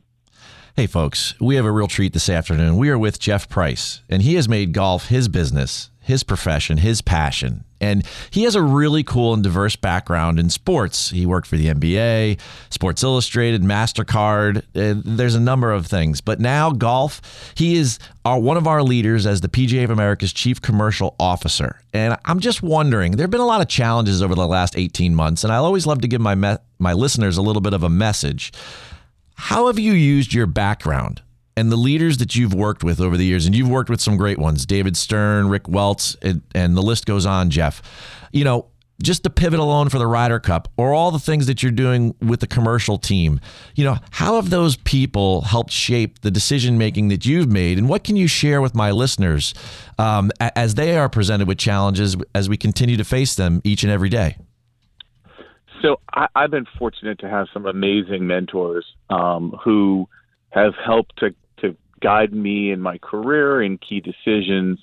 [0.77, 2.77] Hey, folks, we have a real treat this afternoon.
[2.77, 7.03] We are with Jeff Price, and he has made golf his business, his profession, his
[7.03, 7.65] passion.
[7.81, 11.11] And he has a really cool and diverse background in sports.
[11.11, 12.39] He worked for the NBA,
[12.71, 14.59] Sports Illustrated, MasterCard.
[14.77, 16.21] Uh, there's a number of things.
[16.21, 17.21] But now, golf,
[17.57, 21.81] he is our, one of our leaders as the PGA of America's chief commercial officer.
[21.93, 25.15] And I'm just wondering there have been a lot of challenges over the last 18
[25.15, 27.83] months, and I always love to give my, me- my listeners a little bit of
[27.83, 28.53] a message.
[29.41, 31.23] How have you used your background
[31.57, 34.19] and the leaders that you've worked with over the years, and you've worked with some
[34.19, 37.81] great ones, David Stern, Rick Welts, and, and the list goes on, Jeff.
[38.33, 38.67] You know,
[39.03, 42.15] just the pivot alone for the Ryder Cup or all the things that you're doing
[42.21, 43.41] with the commercial team,
[43.75, 47.79] you know, how have those people helped shape the decision making that you've made?
[47.79, 49.55] And what can you share with my listeners
[49.99, 53.91] um, as they are presented with challenges as we continue to face them each and
[53.91, 54.37] every day?
[55.83, 60.09] So I, I've been fortunate to have some amazing mentors um, who
[60.51, 64.79] have helped to, to guide me in my career in key decisions.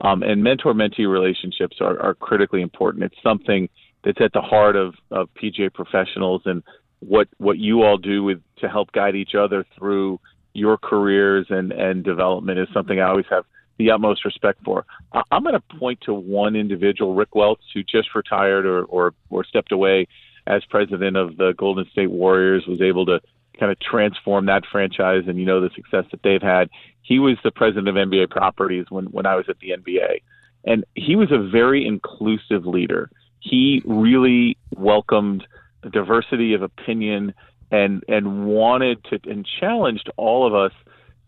[0.00, 3.04] Um, and mentor mentee relationships are, are critically important.
[3.04, 3.68] It's something
[4.04, 6.62] that's at the heart of, of PGA professionals and
[7.00, 10.18] what what you all do with to help guide each other through
[10.52, 13.44] your careers and, and development is something I always have
[13.78, 14.84] the utmost respect for.
[15.30, 19.44] I'm going to point to one individual, Rick Welts, who just retired or, or, or
[19.44, 20.08] stepped away
[20.48, 23.20] as president of the Golden State Warriors, was able to
[23.60, 26.68] kind of transform that franchise and you know the success that they've had.
[27.02, 30.22] He was the president of NBA properties when when I was at the NBA.
[30.64, 33.10] And he was a very inclusive leader.
[33.40, 35.46] he really welcomed
[35.92, 37.32] diversity of opinion
[37.70, 40.72] and and wanted to and challenged all of us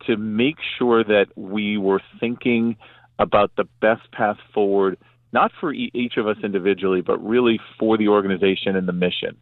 [0.07, 2.77] to make sure that we were thinking
[3.19, 4.97] about the best path forward,
[5.33, 9.37] not for e- each of us individually, but really for the organization and the mission.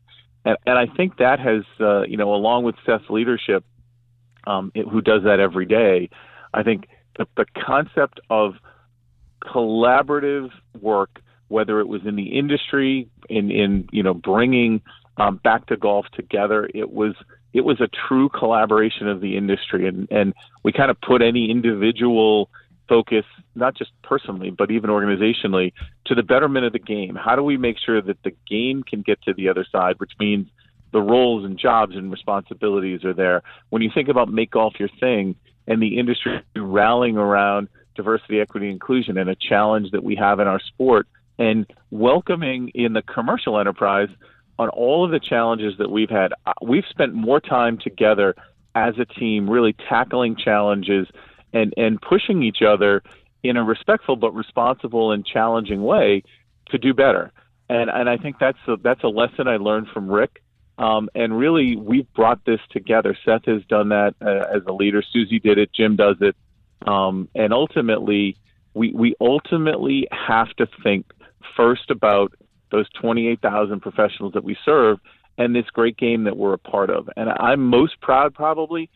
[0.45, 3.65] And, and I think that has, uh, you know, along with Seth's leadership,
[4.47, 6.09] um, it, who does that every day,
[6.55, 8.55] I think the, the concept of
[9.43, 14.81] collaborative work, whether it was in the industry, in in you know bringing
[15.17, 17.15] um, back to golf together, it was
[17.53, 21.51] it was a true collaboration of the industry, and and we kind of put any
[21.51, 22.51] individual
[22.89, 23.25] focus,
[23.55, 25.73] not just personally, but even organizationally,
[26.07, 27.15] to the betterment of the game.
[27.15, 30.13] How do we make sure that the game can get to the other side, which
[30.19, 30.49] means
[30.93, 33.43] the roles and jobs and responsibilities are there.
[33.71, 38.71] When you think about make golf your thing and the industry rallying around diversity, equity,
[38.71, 41.07] inclusion, and a challenge that we have in our sport,
[41.39, 44.09] and welcoming in the commercial enterprise
[44.59, 46.33] on all of the challenges that we've had.
[46.47, 48.35] Uh, We've spent more time together
[48.75, 51.07] as a team, really tackling challenges
[51.53, 53.03] and and pushing each other
[53.43, 56.23] in a respectful but responsible and challenging way
[56.71, 57.33] to do better.
[57.69, 60.43] And and I think that's a, that's a lesson I learned from Rick.
[60.79, 63.17] Um, and really, we've brought this together.
[63.25, 65.03] Seth has done that uh, as a leader.
[65.13, 65.71] Susie did it.
[65.73, 66.37] Jim does it.
[66.87, 68.37] Um, and ultimately,
[68.75, 71.07] we we ultimately have to think
[71.57, 72.33] first about
[72.71, 74.99] those 28,000 professionals that we serve
[75.39, 77.09] and this great game that we're a part of.
[77.17, 78.91] And I'm most proud, probably,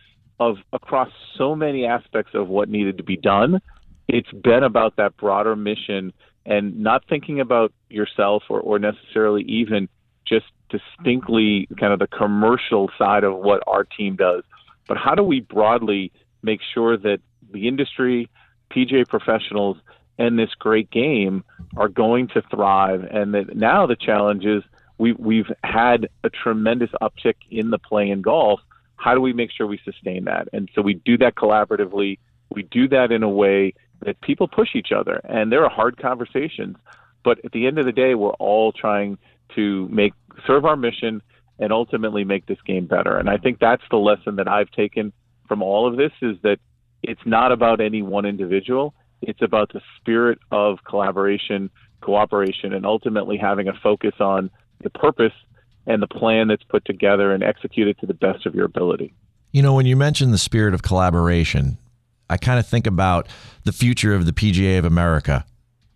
[0.50, 3.60] of across so many aspects of what needed to be done.
[4.08, 6.12] It's been about that broader mission
[6.44, 9.88] and not thinking about yourself or, or necessarily even
[10.26, 14.42] just distinctly kind of the commercial side of what our team does.
[14.88, 17.18] But how do we broadly make sure that
[17.52, 18.28] the industry,
[18.74, 19.76] PGA professionals,
[20.18, 21.44] and this great game
[21.76, 23.04] are going to thrive?
[23.10, 24.62] And that now the challenge is
[24.98, 28.60] we, we've had a tremendous uptick in the play in golf.
[29.02, 30.46] How do we make sure we sustain that?
[30.52, 32.20] And so we do that collaboratively.
[32.54, 35.20] We do that in a way that people push each other.
[35.24, 36.76] And there are hard conversations.
[37.24, 39.18] But at the end of the day, we're all trying
[39.56, 40.12] to make
[40.46, 41.20] serve our mission
[41.58, 43.18] and ultimately make this game better.
[43.18, 45.12] And I think that's the lesson that I've taken
[45.48, 46.58] from all of this is that
[47.02, 48.94] it's not about any one individual.
[49.20, 54.48] It's about the spirit of collaboration, cooperation, and ultimately having a focus on
[54.80, 55.32] the purpose
[55.86, 59.12] and the plan that's put together and executed to the best of your ability.
[59.50, 61.78] You know, when you mention the spirit of collaboration,
[62.30, 63.28] I kind of think about
[63.64, 65.44] the future of the PGA of America,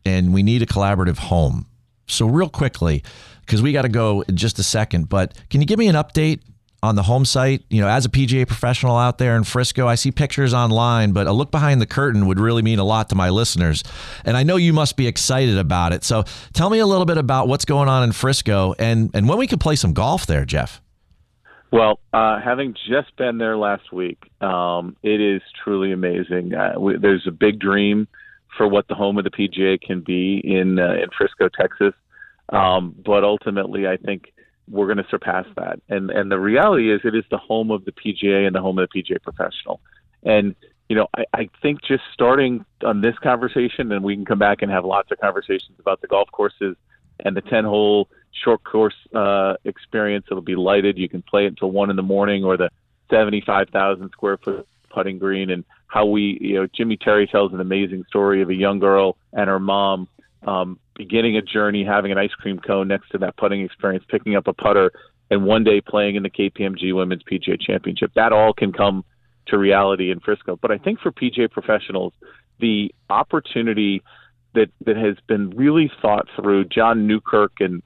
[0.05, 1.67] and we need a collaborative home.
[2.07, 3.03] So, real quickly,
[3.41, 5.95] because we got to go in just a second, but can you give me an
[5.95, 6.41] update
[6.83, 7.63] on the home site?
[7.71, 11.27] You know, as a PGA professional out there in Frisco, I see pictures online, but
[11.27, 13.83] a look behind the curtain would really mean a lot to my listeners.
[14.25, 16.05] And I know you must be excited about it.
[16.05, 19.39] So, tell me a little bit about what's going on in Frisco and, and when
[19.39, 20.81] we could play some golf there, Jeff.
[21.73, 26.55] Well, uh, having just been there last week, um, it is truly amazing.
[26.55, 28.07] Uh, we, there's a big dream
[28.57, 31.93] for what the home of the PGA can be in uh, in Frisco, Texas.
[32.49, 34.33] Um, but ultimately, I think
[34.69, 35.81] we're going to surpass that.
[35.89, 38.79] And and the reality is, it is the home of the PGA and the home
[38.79, 39.81] of the PGA professional.
[40.23, 40.55] And
[40.89, 44.63] you know, I, I think just starting on this conversation, and we can come back
[44.63, 46.77] and have lots of conversations about the golf courses
[47.21, 48.09] and the ten hole
[48.45, 50.27] short course uh, experience.
[50.31, 50.99] It'll be lighted.
[50.99, 52.71] You can play it until one in the morning, or the
[53.11, 57.61] seventy-five thousand square foot putting green, and how we, you know, Jimmy Terry tells an
[57.61, 60.09] amazing story of a young girl and her mom
[60.43, 64.37] um, beginning a journey, having an ice cream cone next to that putting experience, picking
[64.37, 64.91] up a putter,
[65.31, 68.13] and one day playing in the KPMG Women's PGA Championship.
[68.15, 69.05] That all can come
[69.49, 70.57] to reality in Frisco.
[70.57, 72.13] But I think for PGA professionals,
[72.61, 74.03] the opportunity
[74.55, 77.83] that that has been really thought through, John Newkirk and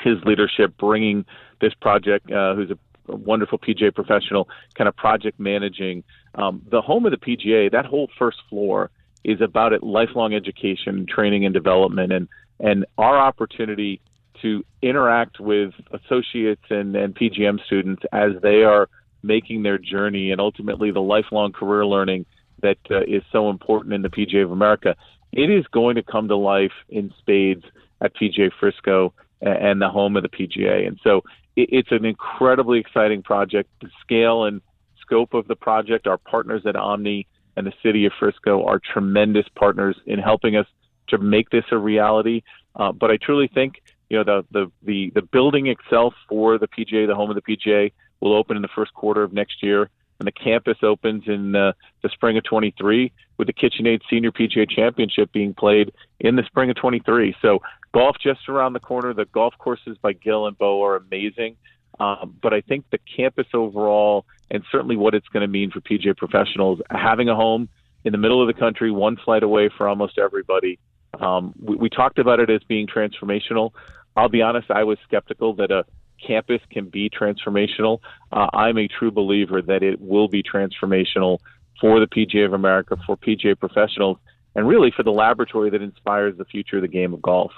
[0.00, 1.24] his leadership bringing
[1.60, 6.04] this project, uh, who's a a wonderful PGA professional, kind of project managing.
[6.34, 8.90] Um, the home of the PGA, that whole first floor
[9.24, 12.28] is about it lifelong education, training, and development, and
[12.60, 14.00] and our opportunity
[14.40, 18.88] to interact with associates and, and PGM students as they are
[19.22, 22.26] making their journey, and ultimately the lifelong career learning
[22.62, 24.96] that uh, is so important in the PGA of America.
[25.32, 27.64] It is going to come to life in spades
[28.00, 31.22] at PGA Frisco and the home of the PGA, and so
[31.56, 33.68] it's an incredibly exciting project.
[33.80, 34.62] The scale and
[35.00, 39.46] scope of the project, our partners at Omni and the city of Frisco are tremendous
[39.54, 40.66] partners in helping us
[41.08, 42.42] to make this a reality.
[42.74, 46.68] Uh, but I truly think, you know, the, the, the, the building itself for the
[46.68, 49.90] PGA, the home of the PGA, will open in the first quarter of next year.
[50.18, 54.70] and the campus opens in uh, the spring of 23 with the KitchenAid Senior PGA
[54.70, 57.34] Championship being played in the spring of 23.
[57.42, 57.58] So
[57.92, 59.12] golf just around the corner.
[59.12, 61.56] The golf courses by Gil and Beau are amazing.
[62.00, 65.80] Um, but I think the campus overall, and certainly what it's going to mean for
[65.80, 67.68] PGA professionals, having a home
[68.04, 70.78] in the middle of the country, one flight away for almost everybody.
[71.20, 73.70] Um, we, we talked about it as being transformational.
[74.16, 75.84] I'll be honest, I was skeptical that a
[76.26, 77.98] campus can be transformational.
[78.30, 81.38] Uh, I'm a true believer that it will be transformational
[81.80, 84.18] for the PGA of America, for PGA professionals,
[84.54, 87.52] and really for the laboratory that inspires the future of the game of golf.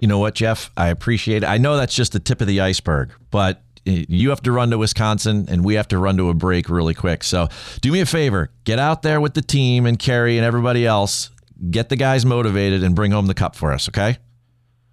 [0.00, 0.70] You know what, Jeff?
[0.76, 1.46] I appreciate it.
[1.46, 4.78] I know that's just the tip of the iceberg, but you have to run to
[4.78, 7.22] Wisconsin and we have to run to a break really quick.
[7.22, 7.48] So
[7.80, 11.30] do me a favor get out there with the team and Kerry and everybody else.
[11.70, 14.16] Get the guys motivated and bring home the cup for us, okay?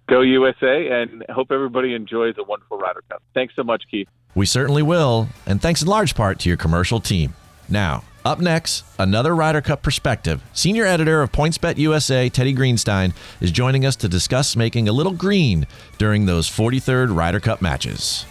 [0.08, 3.22] Go USA, and hope everybody enjoys a wonderful Ryder Cup.
[3.34, 4.08] Thanks so much, Keith.
[4.34, 7.34] We certainly will, and thanks in large part to your commercial team.
[7.68, 10.42] Now, up next, another Ryder Cup perspective.
[10.52, 15.14] Senior editor of PointsBet USA, Teddy Greenstein, is joining us to discuss making a little
[15.14, 18.26] green during those 43rd Ryder Cup matches.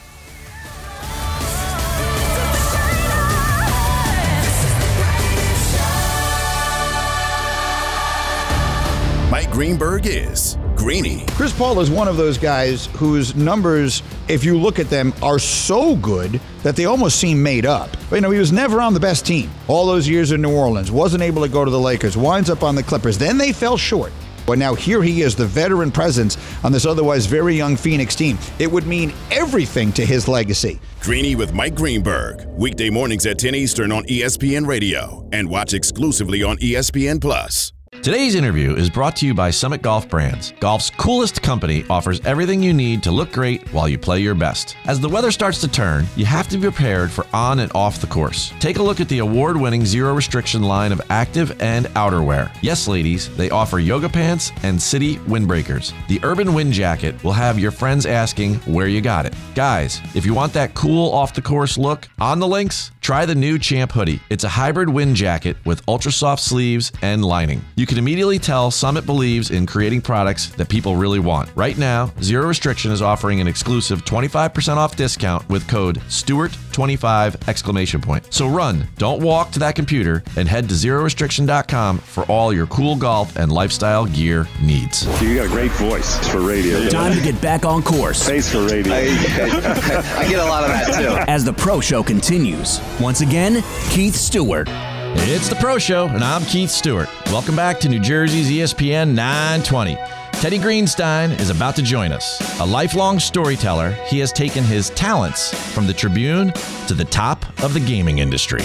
[9.31, 11.25] Mike Greenberg is Greeny.
[11.31, 15.39] Chris Paul is one of those guys whose numbers, if you look at them, are
[15.39, 17.89] so good that they almost seem made up.
[18.09, 19.49] But you know, he was never on the best team.
[19.67, 22.63] All those years in New Orleans, wasn't able to go to the Lakers, winds up
[22.63, 23.17] on the Clippers.
[23.17, 24.13] Then they fell short.
[24.45, 28.37] But now here he is, the veteran presence on this otherwise very young Phoenix team.
[28.59, 30.79] It would mean everything to his legacy.
[31.01, 32.45] Greeny with Mike Greenberg.
[32.47, 37.73] Weekday mornings at 10 Eastern on ESPN Radio and watch exclusively on ESPN Plus.
[38.07, 40.53] Today's interview is brought to you by Summit Golf Brands.
[40.61, 44.77] Golf's coolest company offers everything you need to look great while you play your best.
[44.85, 47.99] As the weather starts to turn, you have to be prepared for on and off
[47.99, 48.53] the course.
[48.61, 52.49] Take a look at the award winning zero restriction line of active and outerwear.
[52.61, 55.91] Yes, ladies, they offer yoga pants and city windbreakers.
[56.07, 59.35] The Urban Wind Jacket will have your friends asking where you got it.
[59.53, 63.33] Guys, if you want that cool off the course look on the links, try the
[63.33, 64.19] new Champ hoodie.
[64.29, 67.63] It's a hybrid wind jacket with ultra soft sleeves and lining.
[67.77, 71.49] You can immediately tell Summit believes in creating products that people really want.
[71.55, 78.01] Right now, Zero Restriction is offering an exclusive 25% off discount with code Stewart25 exclamation
[78.01, 78.33] point.
[78.33, 82.97] So run, don't walk to that computer and head to zerorestriction.com for all your cool
[82.97, 85.05] golf and lifestyle gear needs.
[85.21, 86.89] You got a great voice for radio.
[86.89, 88.27] Time to get back on course.
[88.27, 88.93] Face for radio.
[88.93, 91.31] I get a lot of that too.
[91.31, 92.81] As the pro show continues.
[92.99, 94.67] Once again, Keith Stewart.
[94.69, 97.07] It's the Pro Show, and I'm Keith Stewart.
[97.27, 99.95] Welcome back to New Jersey's ESPN 920.
[100.33, 102.59] Teddy Greenstein is about to join us.
[102.59, 106.51] A lifelong storyteller, he has taken his talents from the Tribune
[106.87, 108.63] to the top of the gaming industry.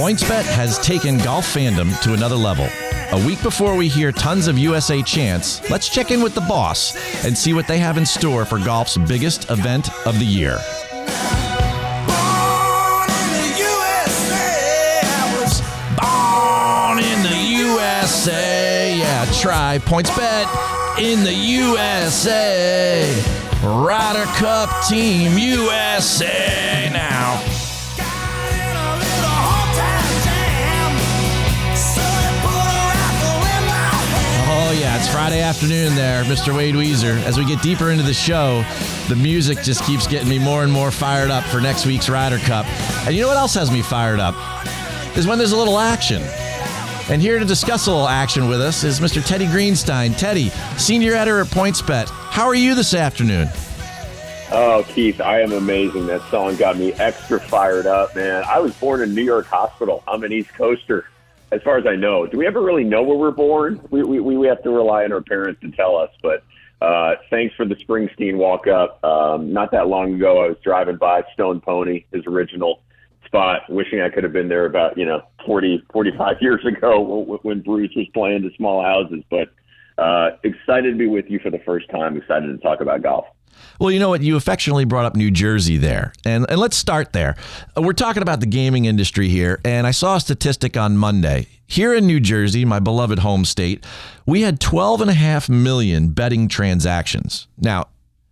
[0.00, 2.66] PointsBet has taken golf fandom to another level.
[3.12, 6.96] A week before we hear tons of USA chants, let's check in with the boss
[7.22, 10.52] and see what they have in store for golf's biggest event of the year.
[16.96, 18.96] In the USA.
[18.96, 23.22] Yeah, try PointsBet in the USA.
[23.62, 27.59] Ryder Cup Team USA now.
[34.70, 36.56] Oh, yeah, it's Friday afternoon there, Mr.
[36.56, 37.20] Wade Weezer.
[37.24, 38.64] As we get deeper into the show,
[39.08, 42.38] the music just keeps getting me more and more fired up for next week's Ryder
[42.38, 42.66] Cup.
[43.04, 44.36] And you know what else has me fired up?
[45.18, 46.22] Is when there's a little action.
[47.10, 49.26] And here to discuss a little action with us is Mr.
[49.26, 50.16] Teddy Greenstein.
[50.16, 52.08] Teddy, senior editor at PointsBet.
[52.08, 53.48] How are you this afternoon?
[54.52, 56.06] Oh, Keith, I am amazing.
[56.06, 58.44] That song got me extra fired up, man.
[58.44, 60.04] I was born in New York Hospital.
[60.06, 61.06] I'm an East Coaster,
[61.52, 62.26] as far as I know.
[62.26, 63.80] Do we ever really know where we're born?
[63.90, 66.10] We, we, we have to rely on our parents to tell us.
[66.22, 66.44] But
[66.80, 69.02] uh, thanks for the Springsteen walk up.
[69.04, 72.82] Um, not that long ago, I was driving by Stone Pony, his original
[73.26, 77.60] spot, wishing I could have been there about, you know, 40, 45 years ago when-
[77.60, 79.22] Bruce was playing the small houses.
[79.30, 79.48] But
[80.02, 82.16] uh, excited to be with you for the first time.
[82.16, 83.26] Excited to talk about golf.
[83.80, 84.20] Well, you know what?
[84.20, 86.12] You affectionately brought up New Jersey there.
[86.26, 87.34] And, and let's start there.
[87.74, 89.58] Uh, We're talking about the gaming industry here.
[89.64, 91.46] And I saw a statistic on Monday.
[91.66, 93.86] Here in New Jersey, my beloved home state,
[94.26, 97.48] we had 12.5 million betting transactions.
[97.56, 97.86] Now,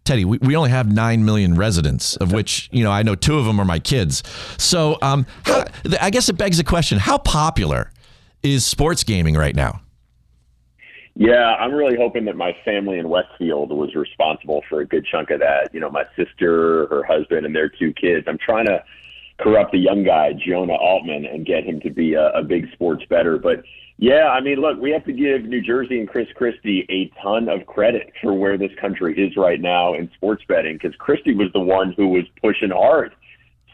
[0.05, 3.39] Teddy, we, we only have 9 million residents, of which, you know, I know two
[3.39, 4.23] of them are my kids.
[4.59, 5.65] So um, how,
[5.99, 7.91] I guess it begs the question how popular
[8.43, 9.81] is sports gaming right now?
[11.21, 15.31] Yeah, I'm really hoping that my family in Westfield was responsible for a good chunk
[15.31, 15.69] of that.
[15.73, 18.29] You know, my sister, her husband, and their two kids.
[18.29, 18.85] I'm trying to
[19.41, 23.03] corrupt the young guy, Jonah Altman, and get him to be a, a big sports
[23.11, 23.37] better.
[23.37, 23.65] But
[23.97, 27.49] yeah, I mean, look, we have to give New Jersey and Chris Christie a ton
[27.49, 31.49] of credit for where this country is right now in sports betting because Christie was
[31.53, 33.13] the one who was pushing hard.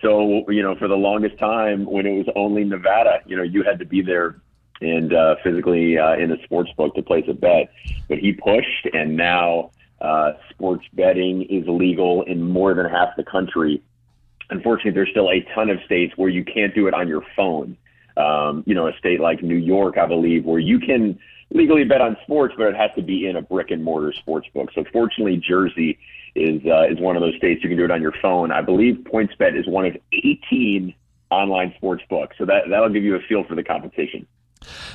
[0.00, 3.64] So, you know, for the longest time when it was only Nevada, you know, you
[3.64, 4.36] had to be there
[4.84, 7.72] and uh, physically uh, in a sports book to place a bet.
[8.08, 9.70] But he pushed, and now
[10.00, 13.82] uh, sports betting is legal in more than half the country.
[14.50, 17.76] Unfortunately, there's still a ton of states where you can't do it on your phone.
[18.16, 21.18] Um, you know, a state like New York, I believe, where you can
[21.50, 24.46] legally bet on sports, but it has to be in a brick and mortar sports
[24.54, 24.70] book.
[24.74, 25.98] So, fortunately, Jersey
[26.34, 28.52] is uh, is one of those states you can do it on your phone.
[28.52, 30.94] I believe PointsBet is one of 18
[31.30, 34.26] online sports books, so that that'll give you a feel for the competition.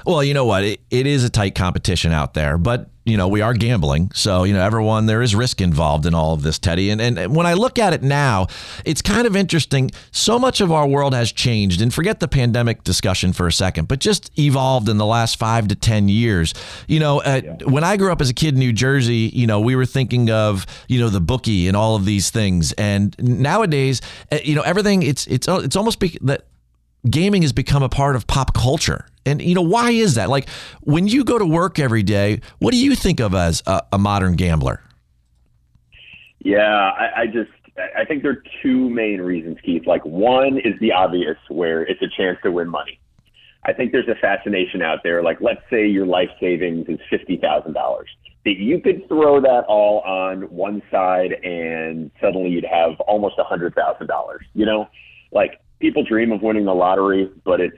[0.06, 0.64] Well, you know what?
[0.64, 4.44] It, it is a tight competition out there, but you know we are gambling, so
[4.44, 6.92] you know everyone there is risk involved in all of this, Teddy.
[6.92, 8.48] And and when I look at it now,
[8.86, 9.90] it's kind of interesting.
[10.12, 13.88] So much of our world has changed, and forget the pandemic discussion for a second,
[13.88, 16.54] but just evolved in the last five to ten years.
[16.88, 19.60] You know, uh, when I grew up as a kid in New Jersey, you know
[19.60, 24.02] we were thinking of you know the bookie and all of these things, and nowadays,
[24.32, 25.04] uh, you know everything.
[25.04, 26.46] It's it's it's almost be, that
[27.10, 29.06] gaming has become a part of pop culture.
[29.26, 30.30] And you know why is that?
[30.30, 30.50] Like
[30.82, 33.98] when you go to work every day, what do you think of as a, a
[33.98, 34.82] modern gambler?
[36.40, 37.52] Yeah, I, I just
[37.96, 39.86] I think there are two main reasons, Keith.
[39.86, 43.00] Like one is the obvious, where it's a chance to win money.
[43.66, 45.22] I think there's a fascination out there.
[45.22, 48.10] Like let's say your life savings is fifty thousand dollars.
[48.46, 53.44] That you could throw that all on one side, and suddenly you'd have almost a
[53.44, 54.46] hundred thousand dollars.
[54.54, 54.88] You know,
[55.32, 57.78] like people dream of winning the lottery, but it's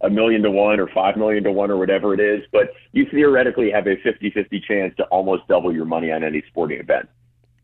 [0.00, 2.42] a million to one or five million to one or whatever it is.
[2.52, 6.42] But you theoretically have a 50 50 chance to almost double your money on any
[6.48, 7.08] sporting event.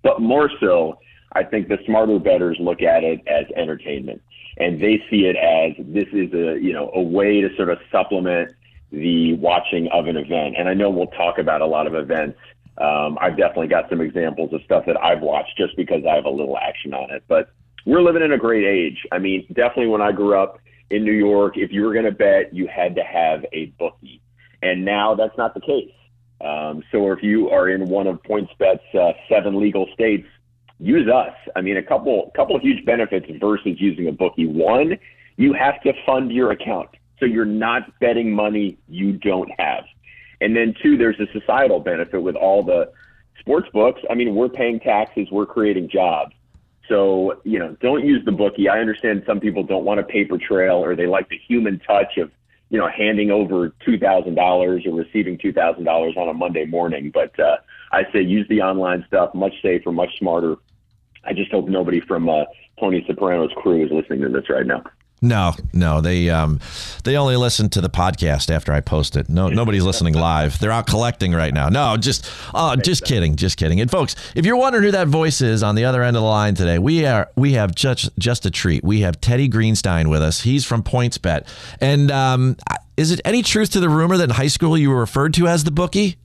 [0.03, 0.99] But more so,
[1.33, 4.23] I think the smarter bettors look at it as entertainment
[4.59, 7.79] and they see it as this is a, you know, a way to sort of
[7.93, 8.51] supplement
[8.91, 10.57] the watching of an event.
[10.59, 12.39] And I know we'll talk about a lot of events.
[12.79, 16.25] Um, I've definitely got some examples of stuff that I've watched just because I have
[16.25, 17.23] a little action on it.
[17.29, 17.51] But
[17.87, 19.07] we're living in a great age.
[19.13, 20.59] I mean, definitely when I grew up
[20.91, 24.23] in New York, if you were going to bet, you had to have a bookie.
[24.63, 25.93] And now that's not the case.
[26.41, 30.27] Um, so if you are in one of PointsBet's uh, seven legal states,
[30.79, 31.35] use us.
[31.57, 34.47] I mean, a couple couple of huge benefits versus using a bookie.
[34.47, 34.99] One,
[35.37, 39.85] you have to fund your account, so you're not betting money you don't have.
[40.41, 42.93] And then two, there's a societal benefit with all the
[43.41, 44.01] sports books.
[44.09, 46.35] I mean, we're paying taxes, we're creating jobs.
[46.89, 48.69] So, you know, don't use the bookie.
[48.69, 52.17] I understand some people don't want a paper trail or they like the human touch
[52.17, 52.31] of,
[52.71, 57.11] you know, handing over $2,000 or receiving $2,000 on a Monday morning.
[57.13, 57.59] But uh,
[57.93, 60.57] I say use the online stuff, much safer, much smarter.
[61.25, 62.45] I just hope nobody from uh,
[62.81, 64.85] Tony Soprano's crew is listening to this right now.
[65.21, 66.61] No, no, they um,
[67.03, 69.29] they only listen to the podcast after I post it.
[69.29, 70.59] No, nobody's listening live.
[70.61, 71.69] They're out collecting right now.
[71.69, 73.81] No, just uh, just kidding, just kidding.
[73.81, 76.29] And folks, if you're wondering who that voice is on the other end of the
[76.29, 78.85] line today, we are we have just just a treat.
[78.85, 80.43] We have Teddy Greenstein with us.
[80.43, 81.49] He's from PointsBet.
[81.81, 82.57] And um,
[82.97, 85.49] is it any truth to the rumor that in high school you were referred to
[85.49, 86.19] as the bookie?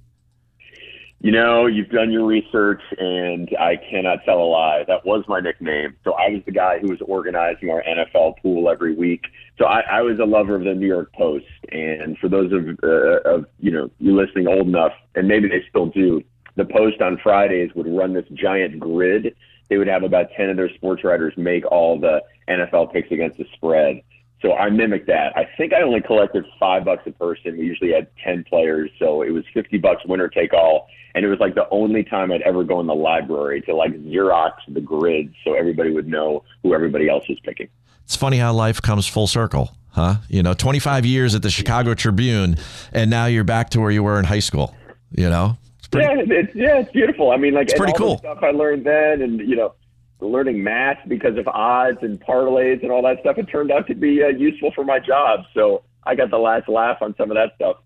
[1.23, 4.83] You know, you've done your research, and I cannot tell a lie.
[4.89, 5.95] That was my nickname.
[6.03, 9.23] So I was the guy who was organizing our NFL pool every week.
[9.57, 11.45] So I, I was a lover of the New York Post.
[11.71, 15.63] And for those of, uh, of you know you listening old enough, and maybe they
[15.69, 16.21] still do,
[16.57, 19.33] the Post on Fridays would run this giant grid.
[19.69, 23.37] They would have about ten of their sports writers make all the NFL picks against
[23.37, 24.01] the spread.
[24.41, 25.37] So I mimicked that.
[25.37, 27.57] I think I only collected five bucks a person.
[27.57, 30.89] We usually had ten players, so it was fifty bucks winner take all.
[31.15, 33.91] And it was like the only time I'd ever go in the library to like
[33.91, 37.69] Xerox the grid so everybody would know who everybody else was picking.
[38.03, 40.15] It's funny how life comes full circle, huh?
[40.27, 42.57] You know, 25 years at the Chicago Tribune,
[42.91, 44.75] and now you're back to where you were in high school.
[45.11, 47.31] You know, It's pretty, yeah, it's yeah, it's beautiful.
[47.31, 48.15] I mean, like It's pretty all cool.
[48.15, 49.73] The stuff I learned then, and you know,
[50.19, 53.37] learning math because of odds and parlays and all that stuff.
[53.37, 55.41] It turned out to be uh, useful for my job.
[55.53, 57.77] So I got the last laugh on some of that stuff.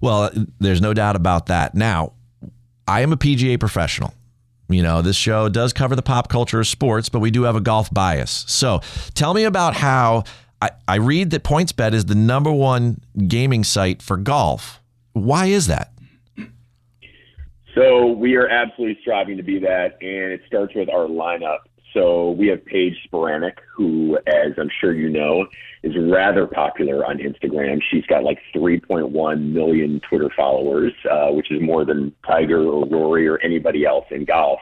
[0.00, 0.30] Well,
[0.60, 1.74] there's no doubt about that.
[1.74, 2.12] Now,
[2.86, 4.14] I am a PGA professional.
[4.68, 7.54] You know, this show does cover the pop culture of sports, but we do have
[7.54, 8.44] a golf bias.
[8.48, 8.80] So
[9.14, 10.24] tell me about how
[10.60, 14.80] I, I read that PointsBet is the number one gaming site for golf.
[15.12, 15.92] Why is that?
[17.74, 21.58] So we are absolutely striving to be that, and it starts with our lineup.
[21.92, 25.46] So we have Paige Spiranac, who, as I'm sure you know,
[25.86, 27.80] is rather popular on Instagram.
[27.90, 33.28] She's got like 3.1 million Twitter followers, uh, which is more than Tiger or Rory
[33.28, 34.60] or anybody else in golf.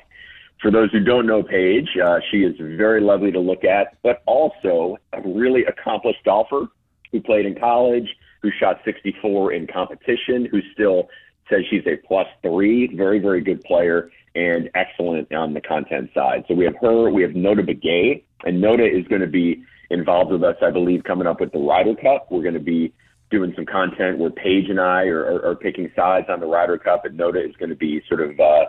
[0.60, 4.22] For those who don't know Paige, uh, she is very lovely to look at, but
[4.26, 6.68] also a really accomplished golfer
[7.12, 8.08] who played in college,
[8.42, 11.08] who shot 64 in competition, who still
[11.50, 16.44] says she's a plus three, very, very good player and excellent on the content side.
[16.48, 20.32] So we have her, we have Notah Begay, and Noda is going to be involved
[20.32, 22.28] with us, I believe, coming up with the Ryder Cup.
[22.30, 22.92] We're going to be
[23.30, 26.78] doing some content where Paige and I are, are, are picking sides on the Ryder
[26.78, 28.66] Cup, and Notah is going to be sort of uh,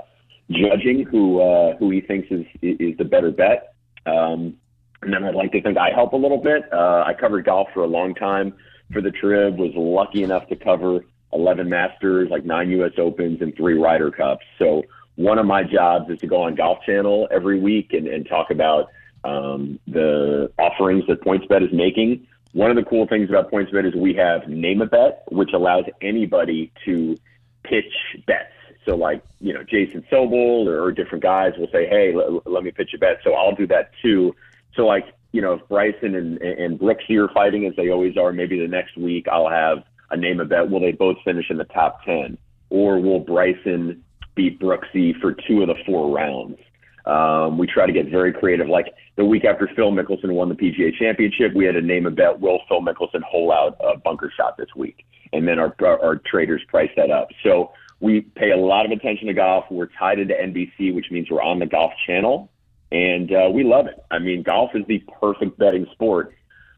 [0.49, 3.73] judging who uh, who he thinks is is the better bet.
[4.05, 4.55] Um,
[5.01, 6.63] and then I'd like to think I help a little bit.
[6.73, 8.53] Uh, I covered golf for a long time
[8.91, 9.57] for the Trib.
[9.57, 11.01] Was lucky enough to cover
[11.33, 12.93] 11 Masters, like nine U.S.
[12.97, 14.45] Opens, and three Ryder Cups.
[14.57, 14.83] So
[15.15, 18.51] one of my jobs is to go on Golf Channel every week and, and talk
[18.51, 18.89] about
[19.25, 22.27] um, the offerings that PointsBet is making.
[22.53, 25.85] One of the cool things about PointsBet is we have Name a Bet, which allows
[26.01, 27.19] anybody to
[27.63, 27.93] pitch
[28.25, 28.51] bets.
[28.85, 32.63] So, like, you know, Jason Sobel or, or different guys will say, hey, l- let
[32.63, 33.17] me pitch a bet.
[33.23, 34.35] So I'll do that too.
[34.75, 38.31] So, like, you know, if Bryson and, and Brooksy are fighting, as they always are,
[38.31, 39.79] maybe the next week I'll have
[40.11, 40.69] a name a bet.
[40.69, 42.37] Will they both finish in the top 10?
[42.69, 44.03] Or will Bryson
[44.35, 46.57] beat Brooksy for two of the four rounds?
[47.05, 48.67] Um, we try to get very creative.
[48.67, 52.11] Like the week after Phil Mickelson won the PGA Championship, we had to name a
[52.11, 55.05] bet: Will Phil Mickelson hole out a bunker shot this week?
[55.31, 57.29] And then our our, our traders price that up.
[57.43, 59.65] So we pay a lot of attention to golf.
[59.69, 62.51] We're tied into NBC, which means we're on the Golf Channel,
[62.91, 64.03] and uh, we love it.
[64.09, 66.33] I mean, golf is the perfect betting sport.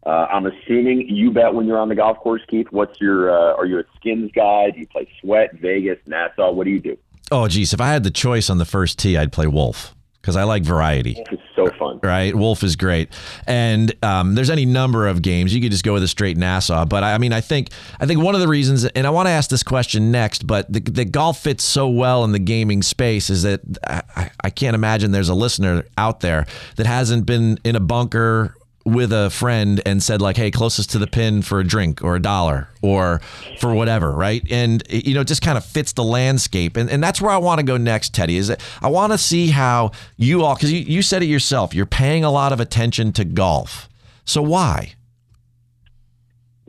[0.06, 2.68] Uh, I'm assuming you bet when you're on the golf course, Keith.
[2.72, 3.32] What's your?
[3.32, 4.72] Uh, are you a skins guy?
[4.72, 6.52] Do you play Sweat, Vegas, Nassau?
[6.52, 6.98] What do you do?
[7.32, 7.74] Oh, geez.
[7.74, 9.97] If I had the choice on the first tee, I'd play Wolf
[10.28, 11.24] because I like variety.
[11.32, 12.02] It's so fun.
[12.04, 13.08] Right, Wolf is great,
[13.48, 16.84] and um, there's any number of games you could just go with a straight Nassau.
[16.84, 17.70] But I, I mean, I think
[18.02, 20.72] I think one of the reasons, and I want to ask this question next, but
[20.72, 24.76] the, the golf fits so well in the gaming space is that I, I can't
[24.76, 28.57] imagine there's a listener out there that hasn't been in a bunker
[28.88, 32.16] with a friend and said like hey closest to the pin for a drink or
[32.16, 33.20] a dollar or
[33.60, 34.44] for whatever right?
[34.50, 36.78] And you know it just kind of fits the landscape.
[36.78, 39.18] And, and that's where i want to go next teddy is that i want to
[39.18, 42.60] see how you all because you, you said it yourself you're paying a lot of
[42.60, 43.90] attention to golf.
[44.26, 44.94] So why?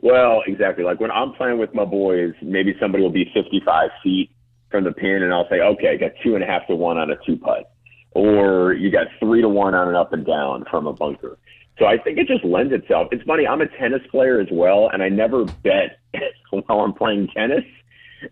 [0.01, 0.83] Well, exactly.
[0.83, 4.31] Like when I'm playing with my boys, maybe somebody will be 55 feet
[4.71, 6.97] from the pin, and I'll say, okay, I got two and a half to one
[6.97, 7.71] on a two putt,
[8.11, 11.37] or you got three to one on an up and down from a bunker.
[11.79, 13.07] So I think it just lends itself.
[13.11, 13.47] It's funny.
[13.47, 15.99] I'm a tennis player as well, and I never bet
[16.51, 17.63] while I'm playing tennis,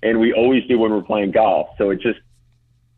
[0.03, 1.69] and we always do when we're playing golf.
[1.77, 2.19] So it just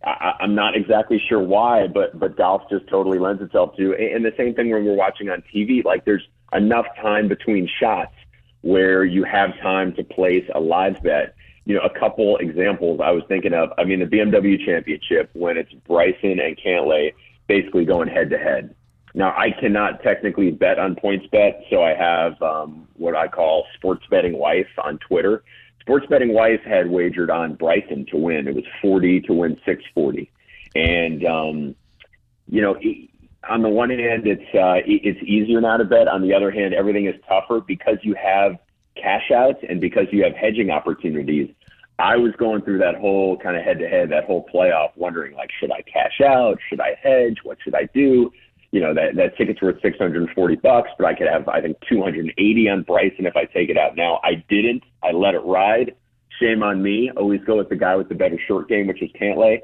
[0.04, 3.94] I, I'm not exactly sure why, but but golf just totally lends itself to.
[3.94, 5.84] And the same thing when we're watching on TV.
[5.86, 8.16] Like there's enough time between shots
[8.62, 11.36] where you have time to place a live bet.
[11.66, 13.70] You know, a couple examples I was thinking of.
[13.78, 17.14] I mean, the BMW Championship when it's Bryson and Cantlay
[17.48, 18.74] basically going head to head.
[19.14, 23.66] Now, I cannot technically bet on points bet, so I have um, what I call
[23.76, 25.44] sports betting wife on Twitter.
[25.82, 28.48] Sports betting wife had wagered on Bryson to win.
[28.48, 30.32] It was 40 to win 640.
[30.76, 31.76] And, um,
[32.48, 32.78] you know,
[33.50, 36.08] on the one hand, it's uh, it's easier now to bet.
[36.08, 38.58] On the other hand, everything is tougher because you have
[38.96, 41.50] cash outs and because you have hedging opportunities.
[41.98, 45.36] I was going through that whole kind of head to head, that whole playoff, wondering
[45.36, 46.58] like, should I cash out?
[46.70, 47.38] Should I hedge?
[47.44, 48.32] What should I do?
[48.72, 52.70] You know, that that ticket's worth 640 bucks, but I could have I think 280
[52.70, 54.20] on Bryson if I take it out now.
[54.24, 54.84] I didn't.
[55.04, 55.96] I let it ride.
[56.40, 57.12] Shame on me.
[57.18, 59.62] Always go with the guy with the better short game, which is Cantlay.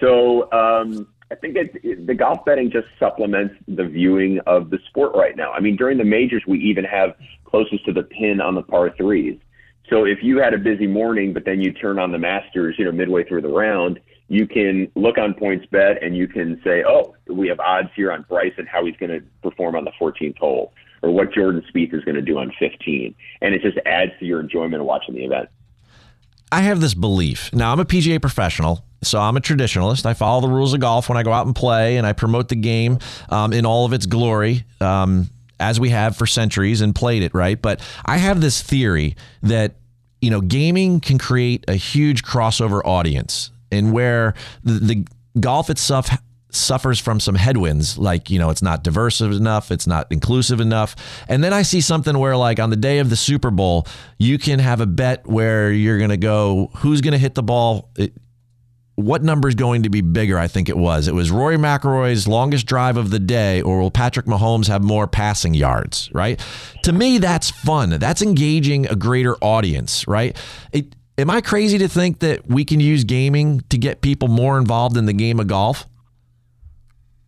[0.00, 5.14] So um, I think it, the golf betting just supplements the viewing of the sport
[5.14, 5.52] right now.
[5.52, 8.92] I mean, during the majors, we even have closest to the pin on the par
[8.96, 9.38] threes.
[9.88, 12.84] So if you had a busy morning, but then you turn on the Masters, you
[12.84, 16.84] know, midway through the round, you can look on points bet and you can say,
[16.86, 20.38] oh, we have odds here on Bryson, how he's going to perform on the 14th
[20.38, 20.72] hole,
[21.02, 23.12] or what Jordan Spieth is going to do on 15,
[23.42, 25.48] and it just adds to your enjoyment of watching the event.
[26.52, 27.52] I have this belief.
[27.52, 30.06] Now, I'm a PGA professional, so I'm a traditionalist.
[30.06, 32.48] I follow the rules of golf when I go out and play, and I promote
[32.48, 33.00] the game
[33.30, 35.28] um, in all of its glory, um,
[35.58, 37.60] as we have for centuries and played it, right?
[37.60, 39.74] But I have this theory that,
[40.20, 45.06] you know, gaming can create a huge crossover audience, and where the, the
[45.38, 46.10] golf itself
[46.52, 50.96] suffers from some headwinds like you know it's not diverse enough it's not inclusive enough
[51.28, 53.86] and then i see something where like on the day of the super bowl
[54.18, 57.42] you can have a bet where you're going to go who's going to hit the
[57.42, 57.88] ball
[59.00, 60.38] what number is going to be bigger?
[60.38, 61.08] I think it was.
[61.08, 65.06] It was Rory McIlroy's longest drive of the day, or will Patrick Mahomes have more
[65.06, 66.10] passing yards?
[66.12, 66.40] Right.
[66.84, 67.90] To me, that's fun.
[67.90, 70.06] That's engaging a greater audience.
[70.06, 70.36] Right.
[70.72, 74.58] It, am I crazy to think that we can use gaming to get people more
[74.58, 75.86] involved in the game of golf?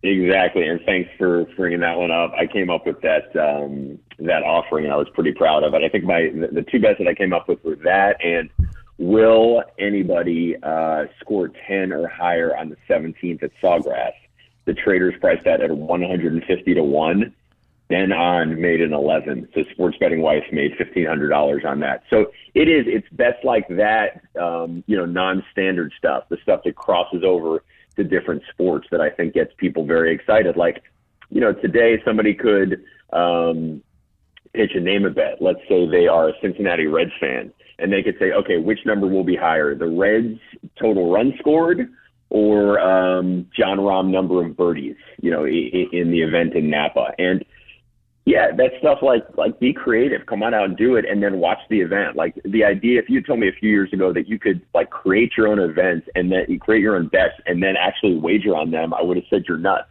[0.05, 2.33] Exactly, and thanks for bringing that one up.
[2.37, 5.83] I came up with that um, that offering, and I was pretty proud of it.
[5.83, 8.51] I think my the, two bets that I came up with were that and
[8.99, 14.13] will anybody uh, score ten or higher on the 17th at Sawgrass?
[14.65, 17.35] The traders priced that at 150 to one.
[17.89, 19.49] Then on made an 11.
[19.55, 22.05] So sports betting wife made $1,500 on that.
[22.09, 26.75] So it is, it's bets like that, um, you know, non-standard stuff, the stuff that
[26.75, 27.63] crosses over
[27.97, 30.57] to different sports that I think gets people very excited.
[30.57, 30.83] Like,
[31.29, 33.83] you know, today somebody could um,
[34.55, 35.41] pitch a name a bet.
[35.41, 39.07] Let's say they are a Cincinnati Reds fan, and they could say, okay, which number
[39.07, 40.39] will be higher, the Reds
[40.81, 41.91] total run scored
[42.31, 47.13] or um, Jon Rahm number of birdies, you know, in, in the event in Napa.
[47.19, 47.45] And
[48.25, 51.39] yeah, that stuff like like be creative, come on out and do it, and then
[51.39, 52.15] watch the event.
[52.15, 54.91] Like the idea, if you told me a few years ago that you could like
[54.91, 58.55] create your own events and then you create your own bets and then actually wager
[58.55, 59.89] on them, I would have said you're nuts.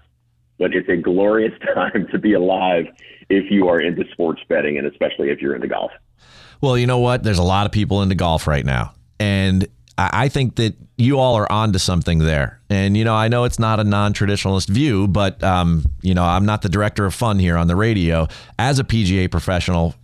[0.58, 2.86] But it's a glorious time to be alive
[3.30, 5.92] if you are into sports betting and especially if you're into golf.
[6.62, 7.24] Well, you know what?
[7.24, 9.68] There's a lot of people into golf right now, and
[9.98, 12.60] I think that you all are onto something there.
[12.70, 16.46] And you know, I know it's not a non-traditionalist view, but um, you know, I'm
[16.46, 18.28] not the director of fun here on the radio
[18.58, 19.96] as a PGA professional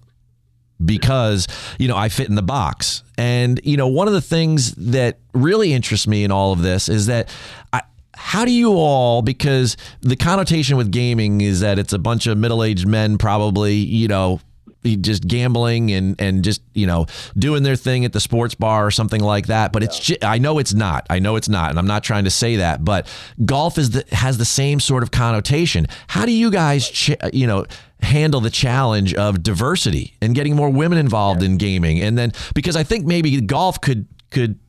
[0.84, 1.48] because
[1.80, 3.04] you know I fit in the box.
[3.18, 6.90] And you know, one of the things that really interests me in all of this
[6.90, 7.34] is that
[7.74, 7.82] I
[8.14, 12.38] how do you all because the connotation with gaming is that it's a bunch of
[12.38, 14.40] middle-aged men probably you know
[14.84, 17.06] just gambling and and just you know
[17.38, 19.74] doing their thing at the sports bar or something like that.
[19.74, 21.06] But it's ju- I know it's not.
[21.10, 23.08] I know it's not and I'm not trying to say that but
[23.46, 25.88] golf is the has the same sort of connotation.
[26.08, 27.66] How do you guys ch- you know
[28.02, 32.02] handle the challenge of diversity and getting more women involved in gaming?
[32.02, 34.60] And then because I think maybe golf could could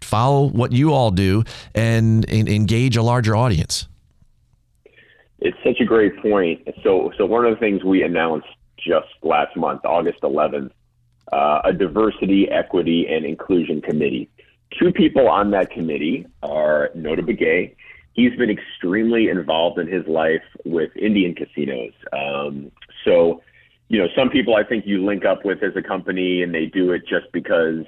[0.00, 1.42] follow what you all do
[1.74, 3.88] and, and engage a larger audience.
[5.38, 6.66] It's such a great point.
[6.82, 8.46] So, so one of the things we announced
[8.86, 10.70] just last month, August 11th,
[11.32, 14.30] uh, a diversity, equity, and inclusion committee.
[14.78, 17.74] Two people on that committee are Notah Begay.
[18.12, 21.92] He's been extremely involved in his life with Indian casinos.
[22.12, 22.70] Um,
[23.04, 23.42] so,
[23.88, 26.66] you know, some people I think you link up with as a company and they
[26.66, 27.84] do it just because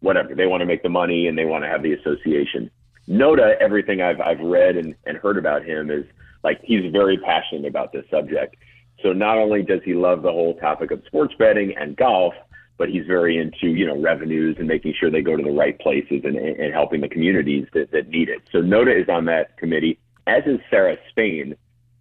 [0.00, 2.70] whatever they want to make the money and they want to have the association.
[3.08, 6.04] Notah, everything I've I've read and, and heard about him is
[6.42, 8.56] like he's very passionate about this subject.
[9.02, 12.34] So not only does he love the whole topic of sports betting and golf,
[12.78, 15.78] but he's very into you know revenues and making sure they go to the right
[15.80, 18.40] places and, and helping the communities that, that need it.
[18.50, 21.54] So Notah is on that committee, as is Sarah Spain,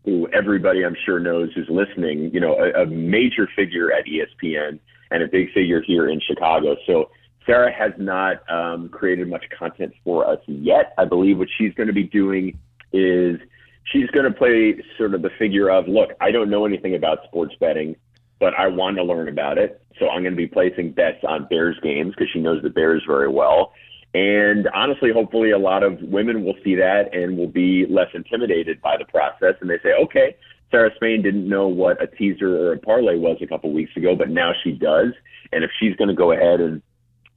[0.06, 2.32] who everybody I'm sure knows who's listening.
[2.34, 4.80] You know, a, a major figure at ESPN
[5.12, 6.76] and a big figure here in Chicago.
[6.86, 7.10] So
[7.46, 10.94] Sarah has not um, created much content for us yet.
[10.98, 12.58] I believe what she's going to be doing
[12.94, 13.40] is
[13.84, 17.20] she's going to play sort of the figure of, look, I don't know anything about
[17.26, 17.96] sports betting,
[18.40, 19.82] but I want to learn about it.
[20.00, 23.04] So I'm going to be placing bets on Bears games because she knows the Bears
[23.06, 23.74] very well.
[24.14, 28.82] And honestly, hopefully, a lot of women will see that and will be less intimidated
[28.82, 29.56] by the process.
[29.62, 30.36] And they say, okay,
[30.72, 34.16] Sarah Spain didn't know what a teaser or a parlay was a couple weeks ago,
[34.16, 35.14] but now she does.
[35.52, 36.82] And if she's going to go ahead and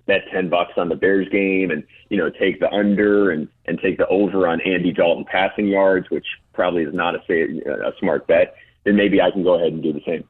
[0.06, 3.78] bet 10 bucks on the Bears game and, you know, take the under and, and
[3.78, 7.32] take the over on Andy Dalton passing yards, which probably is not a,
[7.68, 10.24] a smart bet, then maybe I can go ahead and do the same.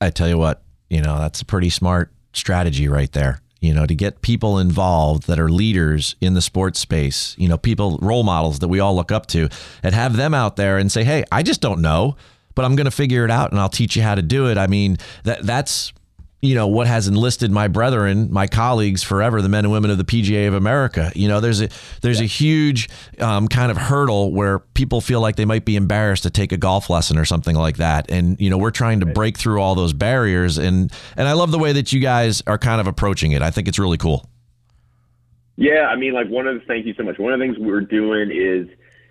[0.00, 3.40] I tell you what, you know, that's a pretty smart strategy right there.
[3.60, 7.56] You know, to get people involved that are leaders in the sports space, you know,
[7.56, 9.48] people, role models that we all look up to,
[9.82, 12.16] and have them out there and say, hey, I just don't know,
[12.54, 14.58] but I'm going to figure it out and I'll teach you how to do it.
[14.58, 15.92] I mean, that that's,
[16.42, 19.98] you know what has enlisted my brethren, my colleagues forever, the men and women of
[19.98, 21.10] the PGA of America.
[21.14, 21.68] You know, there's a
[22.02, 22.88] there's a huge
[23.20, 26.56] um, kind of hurdle where people feel like they might be embarrassed to take a
[26.56, 29.74] golf lesson or something like that, and you know we're trying to break through all
[29.74, 30.58] those barriers.
[30.58, 33.40] and And I love the way that you guys are kind of approaching it.
[33.40, 34.28] I think it's really cool.
[35.56, 37.18] Yeah, I mean, like one of the thank you so much.
[37.18, 38.68] One of the things we're doing is,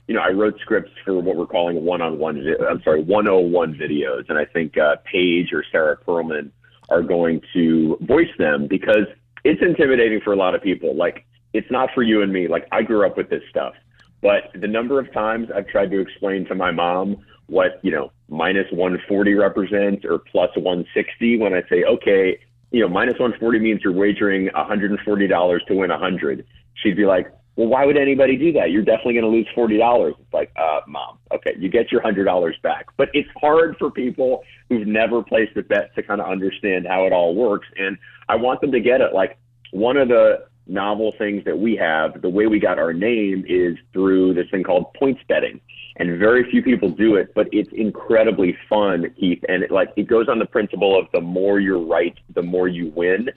[0.08, 2.56] you know, I wrote scripts for what we're calling one-on-one.
[2.70, 6.52] I'm sorry, 101 videos, and I think uh, Paige or Sarah Perlman
[6.90, 9.06] are going to voice them because
[9.44, 10.96] it's intimidating for a lot of people.
[10.96, 12.48] Like, it's not for you and me.
[12.48, 13.74] Like, I grew up with this stuff,
[14.22, 17.18] but the number of times I've tried to explain to my mom
[17.48, 22.40] what you know minus 140 represents or plus 160 when I say, okay,
[22.72, 26.46] you know, minus 140 means you're wagering $140 to win 100.
[26.74, 28.72] She'd be like, well, why would anybody do that?
[28.72, 30.16] You're definitely going to lose forty dollars.
[30.20, 32.88] It's like, uh, mom, okay, you get your hundred dollars back.
[32.98, 37.06] But it's hard for people who've never placed a bet to kind of understand how
[37.06, 37.98] it all works, and
[38.28, 39.14] I want them to get it.
[39.14, 39.38] Like
[39.72, 43.78] one of the novel things that we have, the way we got our name is
[43.94, 45.62] through this thing called points betting.
[45.98, 49.42] And very few people do it, but it's incredibly fun, Keith.
[49.48, 52.68] And it like it goes on the principle of the more you're right, the more
[52.68, 53.30] you win.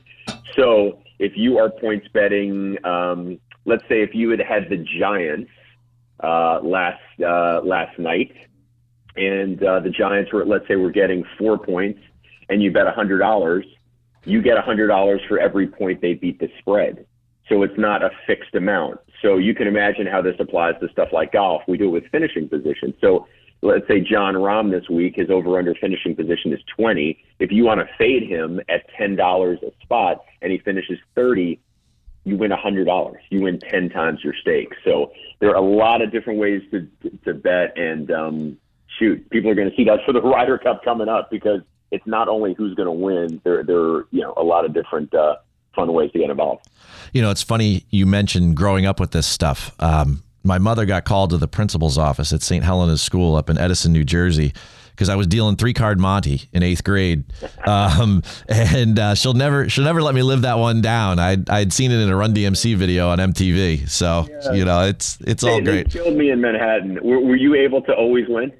[0.57, 3.39] So if you are points betting, um,
[3.69, 5.51] let's say if you had had the Giants
[6.23, 8.33] uh, last uh, last night,
[9.17, 12.01] and uh, the Giants were let's say we're getting four points,
[12.49, 13.67] and you bet a hundred dollars,
[14.25, 17.07] you get a hundred dollars for every point they beat the spread.
[17.49, 19.01] So it's not a fixed amount.
[19.23, 21.63] So you can imagine how this applies to stuff like golf.
[21.67, 22.95] We do it with finishing position.
[23.01, 23.27] So
[23.63, 27.19] let's say Jon Rahm this week, his over under finishing position is 20.
[27.39, 31.59] If you want to fade him at $10 a spot and he finishes 30,
[32.29, 33.17] you win a $100.
[33.31, 34.73] You win 10 times your stake.
[34.85, 36.89] So there are a lot of different ways to,
[37.25, 37.77] to bet.
[37.79, 38.59] And um,
[38.99, 42.07] shoot, people are going to see that for the Ryder Cup coming up because it's
[42.07, 45.15] not only who's going to win, there, there are you know, a lot of different
[45.15, 45.37] uh,
[45.75, 46.69] fun ways to get involved.
[47.13, 49.75] You know, it's funny you mentioned growing up with this stuff.
[49.79, 52.65] Um, my mother got called to the principal's office at St.
[52.65, 54.53] Helena's School up in Edison, New Jersey,
[54.99, 57.23] because I was dealing three card Monty in eighth grade,
[57.65, 61.21] um, and uh, she'll never she'll never let me live that one down.
[61.21, 65.17] I I'd seen it in a Run DMC video on MTV, so you know it's
[65.21, 65.91] it's all They- they great.
[65.91, 66.99] killed me in Manhattan.
[67.01, 68.53] Were, were you able to always win?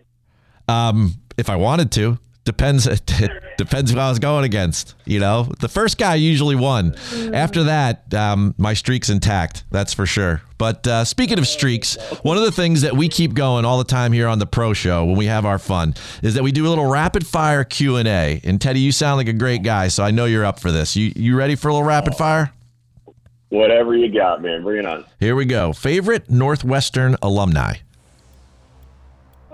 [0.69, 2.87] Um, if I wanted to, depends.
[2.87, 3.03] It
[3.59, 4.95] depends who I was going against.
[5.05, 6.95] You know, the first guy usually won.
[7.33, 9.65] After that, um, my streak's intact.
[9.71, 10.43] That's for sure.
[10.57, 13.85] But uh, speaking of streaks, one of the things that we keep going all the
[13.85, 16.67] time here on the Pro Show when we have our fun is that we do
[16.67, 18.41] a little rapid fire Q and A.
[18.45, 20.97] And Teddy, you sound like a great guy, so I know you're up for this.
[20.97, 22.53] You you ready for a little rapid fire?
[23.51, 24.63] Whatever you got, man.
[24.63, 25.05] Bring it on.
[25.21, 25.73] Here we go.
[25.73, 27.77] Favorite Northwestern alumni.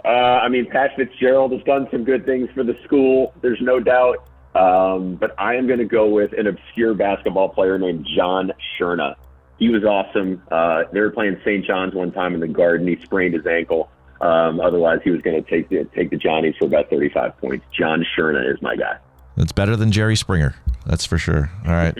[0.04, 3.32] Uh, I mean, Pat Fitzgerald has done some good things for the school.
[3.40, 4.28] There's no doubt.
[4.54, 9.16] Um, but I am going to go with an obscure basketball player named John Shurna.
[9.58, 10.42] He was awesome.
[10.50, 11.64] Uh, they were playing St.
[11.64, 12.86] John's one time in the Garden.
[12.86, 13.90] He sprained his ankle.
[14.20, 17.66] Um, otherwise, he was going to take the take the Johnnies for about 35 points.
[17.72, 18.98] John Shurna is my guy.
[19.36, 20.54] That's better than Jerry Springer.
[20.86, 21.50] That's for sure.
[21.66, 21.96] All right.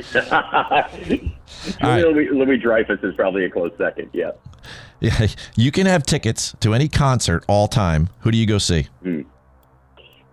[1.83, 4.11] Louis, Louis Dreyfus is probably a close second.
[4.13, 4.33] Yeah.
[5.01, 5.27] Yeah,
[5.57, 8.09] you can have tickets to any concert all time.
[8.21, 8.89] Who do you go see?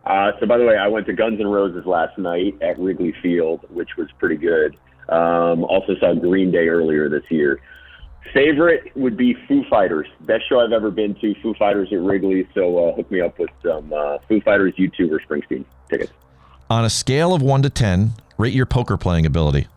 [0.06, 3.14] Uh, so, by the way, I went to Guns N' Roses last night at Wrigley
[3.22, 4.78] Field, which was pretty good.
[5.10, 7.60] Um, also saw Green Day earlier this year.
[8.34, 10.08] Favorite would be Foo Fighters.
[10.22, 11.36] Best show I've ever been to.
[11.42, 12.48] Foo Fighters at Wrigley.
[12.54, 16.14] So uh, hook me up with some uh, Foo Fighters, U2, or Springsteen tickets.
[16.72, 19.68] On a scale of one to ten, rate your poker playing ability.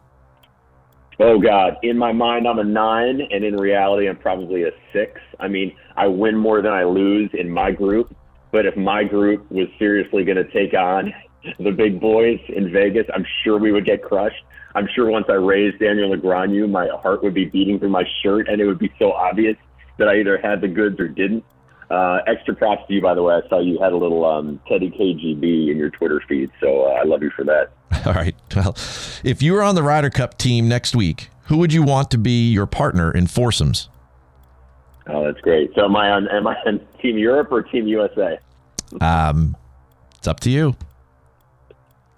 [1.18, 1.76] Oh God!
[1.82, 5.20] In my mind, I'm a nine, and in reality, I'm probably a six.
[5.40, 8.14] I mean, I win more than I lose in my group.
[8.52, 11.12] But if my group was seriously going to take on
[11.58, 14.44] the big boys in Vegas, I'm sure we would get crushed.
[14.76, 18.48] I'm sure once I raised Daniel Negreanu, my heart would be beating through my shirt,
[18.48, 19.56] and it would be so obvious
[19.98, 21.44] that I either had the goods or didn't.
[21.90, 23.34] Uh, extra props to you, by the way.
[23.34, 26.94] I saw you had a little um, Teddy KGB in your Twitter feed, so uh,
[26.94, 27.70] I love you for that.
[28.06, 28.34] All right.
[28.56, 28.74] Well,
[29.22, 32.18] if you were on the Ryder Cup team next week, who would you want to
[32.18, 33.88] be your partner in foursomes?
[35.06, 35.72] Oh, that's great.
[35.74, 36.28] So am I on?
[36.28, 38.38] Am I on Team Europe or Team USA?
[39.00, 39.56] Um,
[40.16, 40.76] it's up to you.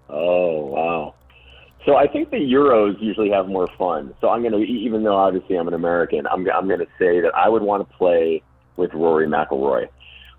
[0.08, 1.14] Oh wow!
[1.84, 4.14] So I think the Euros usually have more fun.
[4.20, 7.48] So I'm gonna, even though obviously I'm an American, I'm I'm gonna say that I
[7.48, 8.42] would want to play
[8.76, 9.88] with Rory McIlroy.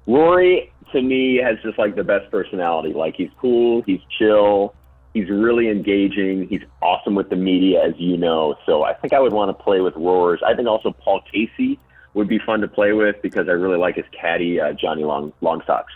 [0.05, 2.93] Rory to me has just like the best personality.
[2.93, 4.73] Like he's cool, he's chill,
[5.13, 8.55] he's really engaging, he's awesome with the media, as you know.
[8.65, 10.41] So I think I would want to play with Roars.
[10.45, 11.79] I think also Paul Casey
[12.13, 15.33] would be fun to play with because I really like his caddy uh, Johnny Long
[15.41, 15.93] Longsocks.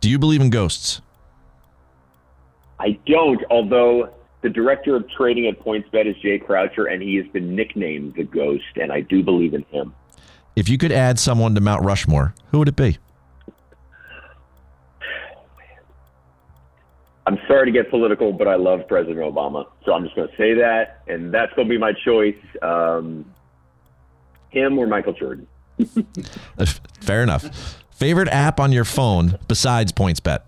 [0.00, 1.00] Do you believe in ghosts?
[2.78, 4.10] I don't, although
[4.42, 8.24] the director of trading at PointsBet is Jay Croucher, and he has been nicknamed the
[8.24, 9.94] Ghost, and I do believe in him.
[10.56, 12.98] If you could add someone to Mount Rushmore, who would it be?
[17.26, 20.36] I'm sorry to get political, but I love President Obama, so I'm just going to
[20.36, 22.36] say that, and that's going to be my choice.
[22.60, 23.24] Um,
[24.50, 25.46] him or Michael Jordan.
[27.00, 27.82] Fair enough.
[27.90, 30.40] Favorite app on your phone besides PointsBet?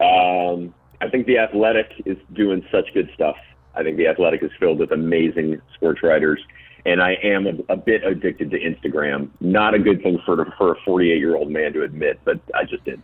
[0.00, 3.36] Um, I think the Athletic is doing such good stuff.
[3.74, 6.40] I think the Athletic is filled with amazing sports writers,
[6.86, 9.30] and I am a, a bit addicted to Instagram.
[9.40, 12.64] Not a good thing for for a 48 year old man to admit, but I
[12.64, 13.02] just did.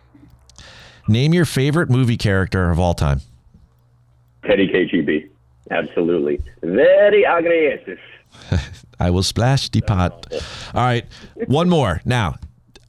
[1.09, 3.21] Name your favorite movie character of all time.
[4.47, 5.29] Teddy KGB,
[5.71, 6.41] absolutely.
[6.63, 7.99] Very aggressive.
[9.01, 10.33] I will splash the pot.
[10.75, 11.05] All right,
[11.47, 12.01] one more.
[12.05, 12.37] Now,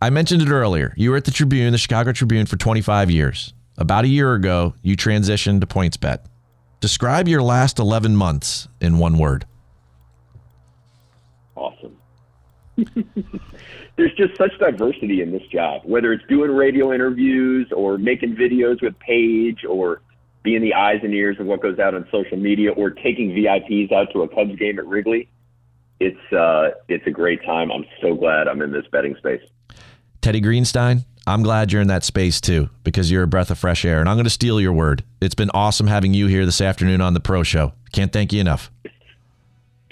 [0.02, 0.94] I mentioned it earlier.
[0.98, 3.54] You were at the Tribune, the Chicago Tribune, for 25 years.
[3.78, 6.26] About a year ago, you transitioned to PointsBet.
[6.80, 9.46] Describe your last 11 months in one word.
[11.62, 11.96] Awesome.
[13.96, 18.82] There's just such diversity in this job, whether it's doing radio interviews or making videos
[18.82, 20.02] with Paige or
[20.42, 23.92] being the eyes and ears of what goes out on social media or taking VIPs
[23.92, 25.30] out to a Cubs game at Wrigley.
[26.00, 27.72] It's uh, it's a great time.
[27.72, 29.44] I'm so glad I'm in this betting space.
[30.22, 33.86] Teddy Greenstein, I'm glad you're in that space too because you're a breath of fresh
[33.86, 34.00] air.
[34.00, 35.04] And I'm going to steal your word.
[35.22, 37.74] It's been awesome having you here this afternoon on the Pro Show.
[37.92, 38.72] Can't thank you enough.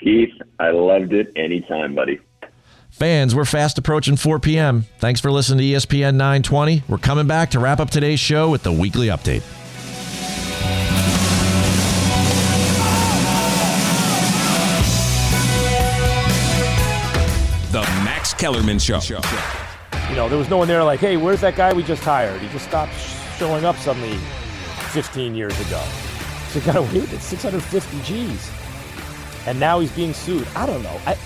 [0.01, 2.19] Keith, I loved it anytime, buddy.
[2.89, 4.85] Fans, we're fast approaching 4 p.m.
[4.97, 6.83] Thanks for listening to ESPN 920.
[6.87, 9.43] We're coming back to wrap up today's show with the weekly update.
[17.71, 18.99] The Max Kellerman Show.
[20.09, 22.41] You know, there was no one there like, hey, where's that guy we just hired?
[22.41, 22.93] He just stopped
[23.37, 24.17] showing up suddenly
[24.91, 25.81] 15 years ago.
[26.49, 27.13] So kind of weird.
[27.13, 28.58] It's 650 G's.
[29.45, 30.47] And now he's being sued.
[30.55, 30.99] I don't know.
[31.05, 31.17] I,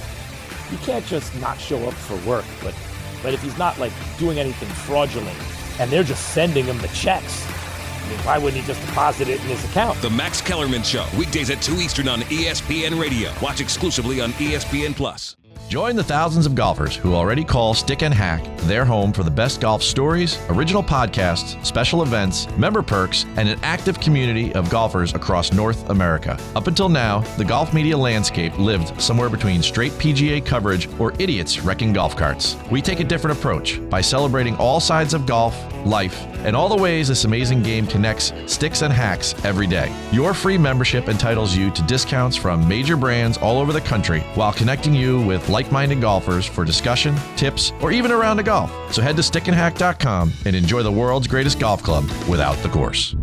[0.72, 2.74] you can't just not show up for work, but
[3.22, 5.38] but if he's not like doing anything fraudulent
[5.80, 9.40] and they're just sending him the checks, I mean, why wouldn't he just deposit it
[9.42, 10.02] in his account?
[10.02, 13.32] The Max Kellerman Show, weekdays at 2 Eastern on ESPN Radio.
[13.42, 15.38] Watch exclusively on ESPN Plus.
[15.68, 19.32] Join the thousands of golfers who already call Stick and Hack their home for the
[19.32, 25.14] best golf stories, original podcasts, special events, member perks, and an active community of golfers
[25.14, 26.38] across North America.
[26.56, 31.60] Up until now, the golf media landscape lived somewhere between straight PGA coverage or idiots
[31.62, 32.56] wrecking golf carts.
[32.72, 36.82] We take a different approach by celebrating all sides of golf, life, and all the
[36.82, 39.94] ways this amazing game connects sticks and hacks every day.
[40.12, 44.54] Your free membership entitles you to discounts from major brands all over the country while
[44.54, 48.94] connecting you with like minded golfers for discussion, tips, or even a round of golf.
[48.94, 53.16] So head to stickandhack.com and enjoy the world's greatest golf club without the course.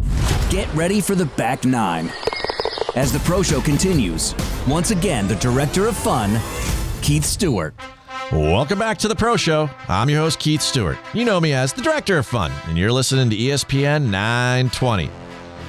[0.49, 2.11] Get ready for the back nine.
[2.97, 4.35] As the Pro Show continues,
[4.66, 6.41] once again, the director of fun,
[7.03, 7.74] Keith Stewart.
[8.33, 9.68] Welcome back to the Pro Show.
[9.89, 10.99] I'm your host, Keith Stewart.
[11.12, 15.11] You know me as the Director of Fun, and you're listening to ESPN 920.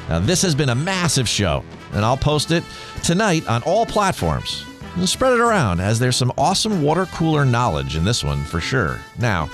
[0.09, 2.63] Now, this has been a massive show, and I'll post it
[3.03, 4.65] tonight on all platforms.
[5.05, 8.99] Spread it around, as there's some awesome water cooler knowledge in this one for sure.
[9.17, 9.49] Now,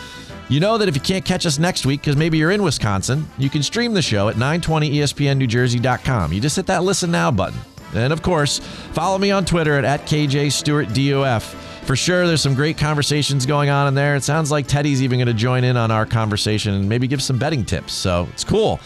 [0.49, 3.27] you know that if you can't catch us next week because maybe you're in Wisconsin,
[3.38, 6.33] you can stream the show at 920espnnewjersey.com.
[6.33, 7.59] You just hit that listen now button.
[7.93, 8.59] And of course,
[8.91, 11.41] follow me on Twitter at, at KJStewartDOF.
[11.85, 14.15] For sure, there's some great conversations going on in there.
[14.15, 17.21] It sounds like Teddy's even going to join in on our conversation and maybe give
[17.21, 17.93] some betting tips.
[17.93, 18.81] So it's cool.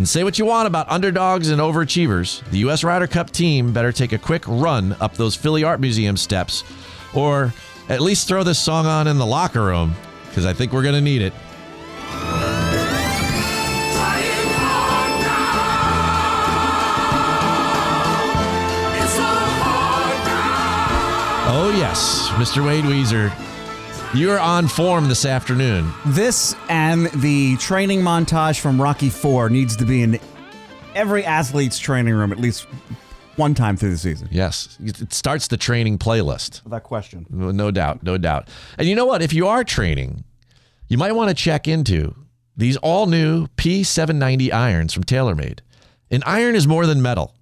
[0.00, 2.42] And say what you want about underdogs and overachievers.
[2.48, 2.82] The U.S.
[2.82, 6.64] Ryder Cup team better take a quick run up those Philly Art Museum steps,
[7.12, 7.52] or
[7.90, 9.94] at least throw this song on in the locker room,
[10.30, 11.34] because I think we're going to need it.
[21.52, 22.64] Oh, yes, Mr.
[22.64, 23.49] Wade Weezer.
[24.12, 25.92] You're on form this afternoon.
[26.04, 30.18] This and the training montage from Rocky Four needs to be in
[30.96, 32.66] every athlete's training room at least
[33.36, 34.28] one time through the season.
[34.32, 36.60] Yes, it starts the training playlist.
[36.68, 37.24] That question.
[37.30, 38.48] No doubt, no doubt.
[38.78, 39.22] And you know what?
[39.22, 40.24] If you are training,
[40.88, 42.16] you might want to check into
[42.56, 45.60] these all new P790 irons from TaylorMade.
[46.10, 47.36] An iron is more than metal.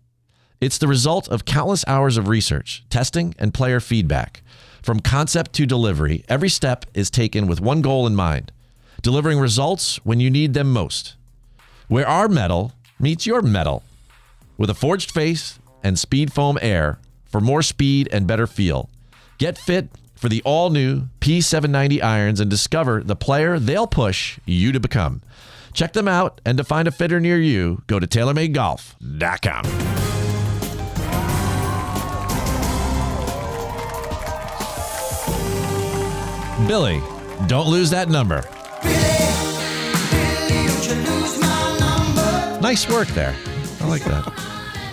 [0.61, 4.43] It's the result of countless hours of research, testing, and player feedback.
[4.83, 8.53] From concept to delivery, every step is taken with one goal in mind
[9.03, 11.15] delivering results when you need them most.
[11.87, 13.83] Where our metal meets your metal
[14.57, 18.91] with a forged face and speed foam air for more speed and better feel.
[19.39, 24.73] Get fit for the all new P790 irons and discover the player they'll push you
[24.73, 25.23] to become.
[25.73, 30.18] Check them out, and to find a fitter near you, go to TaylorMadeGolf.com.
[36.67, 37.01] Billy,
[37.47, 38.43] don't lose that number.
[42.61, 43.37] Nice work there.
[43.81, 44.49] I like that.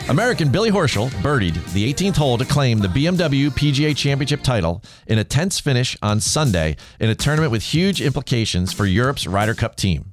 [0.07, 5.17] American Billy Horschel birdied the 18th hole to claim the BMW PGA Championship title in
[5.17, 9.75] a tense finish on Sunday in a tournament with huge implications for Europe's Ryder Cup
[9.75, 10.11] team.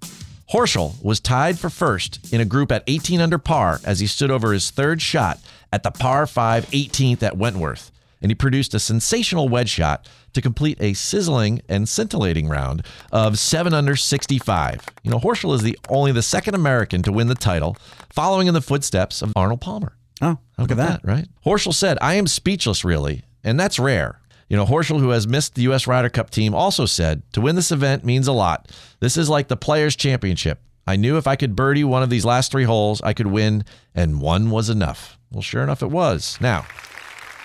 [0.51, 4.31] Horschel was tied for first in a group at 18 under par as he stood
[4.31, 5.39] over his third shot
[5.71, 7.91] at the par 5 18th at Wentworth,
[8.23, 13.39] and he produced a sensational wedge shot to complete a sizzling and scintillating round of
[13.39, 14.87] 7 under 65.
[15.03, 17.77] You know, Horschel is the only the second American to win the title,
[18.11, 19.97] following in the footsteps of Arnold Palmer.
[20.21, 21.01] Oh, look at that.
[21.05, 21.27] right?
[21.45, 23.25] Horschel said, I am speechless, really.
[23.45, 24.21] and that's rare.
[24.49, 25.87] You know, Horschel, who has missed the U.S.
[25.87, 28.71] Ryder Cup team, also said, to win this event means a lot.
[29.01, 30.61] This is like the Players' Championship.
[30.87, 33.65] I knew if I could birdie one of these last three holes, I could win,
[33.95, 35.17] and one was enough.
[35.31, 36.37] Well, sure enough, it was.
[36.41, 36.67] Now,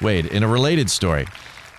[0.02, 1.26] Wade, in a related story,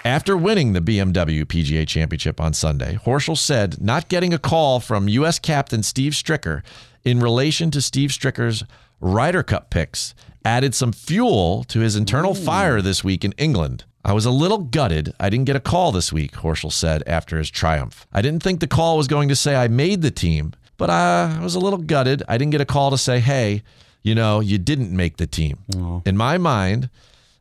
[0.04, 5.08] after winning the BMW PGA Championship on Sunday, Horschel said not getting a call from
[5.08, 5.38] U.S.
[5.38, 6.62] captain Steve Stricker
[7.04, 8.64] in relation to Steve Stricker's
[9.00, 13.84] Ryder Cup picks added some fuel to his internal fire this week in England.
[14.04, 15.12] I was a little gutted.
[15.20, 18.06] I didn't get a call this week, Horschel said after his triumph.
[18.12, 21.38] I didn't think the call was going to say I made the team, but I
[21.42, 22.22] was a little gutted.
[22.28, 23.62] I didn't get a call to say, hey,
[24.02, 25.58] you know, you didn't make the team.
[25.76, 26.02] Oh.
[26.06, 26.88] In my mind,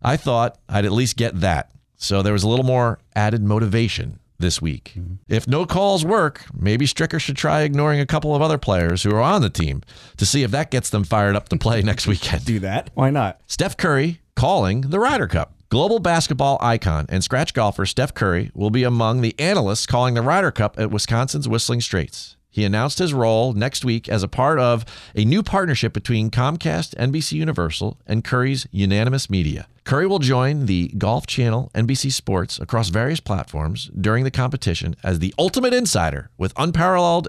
[0.01, 1.71] I thought I'd at least get that.
[1.97, 4.93] So there was a little more added motivation this week.
[4.95, 5.15] Mm-hmm.
[5.27, 9.11] If no calls work, maybe Stricker should try ignoring a couple of other players who
[9.11, 9.81] are on the team
[10.17, 12.45] to see if that gets them fired up to play next weekend.
[12.45, 12.91] Do that.
[12.93, 13.41] Why not?
[13.47, 15.53] Steph Curry calling the Ryder Cup.
[15.69, 20.21] Global basketball icon and scratch golfer Steph Curry will be among the analysts calling the
[20.21, 22.36] Ryder Cup at Wisconsin's Whistling Straits.
[22.57, 24.83] He announced his role next week as a part of
[25.15, 29.67] a new partnership between Comcast, NBC Universal, and Curry's Unanimous Media.
[29.83, 35.19] Curry will join the Golf Channel, NBC Sports across various platforms during the competition as
[35.19, 37.27] the ultimate insider with unparalleled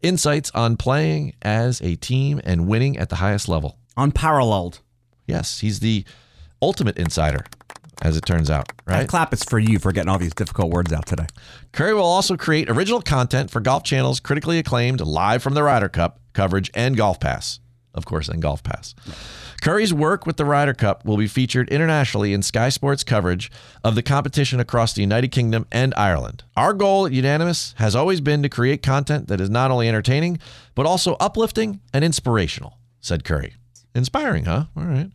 [0.00, 3.76] insights on playing as a team and winning at the highest level.
[3.98, 4.80] Unparalleled.
[5.26, 6.06] Yes, he's the
[6.62, 7.44] ultimate insider,
[8.00, 9.08] as it turns out, That right?
[9.08, 11.26] clap is for you for getting all these difficult words out today.
[11.72, 15.88] Curry will also create original content for Golf Channel's critically acclaimed Live from the Ryder
[15.88, 17.60] Cup coverage and Golf Pass.
[17.92, 18.94] Of course, and Golf Pass.
[19.62, 23.50] Curry's work with the Ryder Cup will be featured internationally in Sky Sports coverage
[23.84, 26.44] of the competition across the United Kingdom and Ireland.
[26.56, 30.38] Our goal at Unanimous has always been to create content that is not only entertaining,
[30.76, 33.54] but also uplifting and inspirational, said Curry.
[33.94, 34.66] Inspiring, huh?
[34.76, 35.10] All right.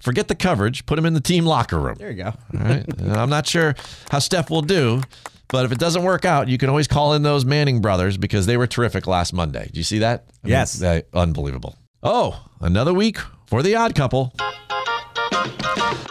[0.00, 1.96] Forget the coverage, put him in the team locker room.
[1.98, 2.26] There you go.
[2.26, 2.84] All right.
[3.02, 3.74] I'm not sure
[4.10, 5.02] how Steph will do,
[5.48, 8.46] but if it doesn't work out, you can always call in those Manning brothers because
[8.46, 9.66] they were terrific last Monday.
[9.66, 10.24] Did you see that?
[10.44, 10.82] I mean, Yes.
[11.14, 11.76] unbelievable.
[12.02, 14.32] Oh, another week for the odd couple.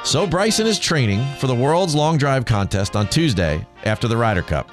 [0.04, 4.42] So Bryson is training for the world's long drive contest on Tuesday after the Ryder
[4.42, 4.70] Cup.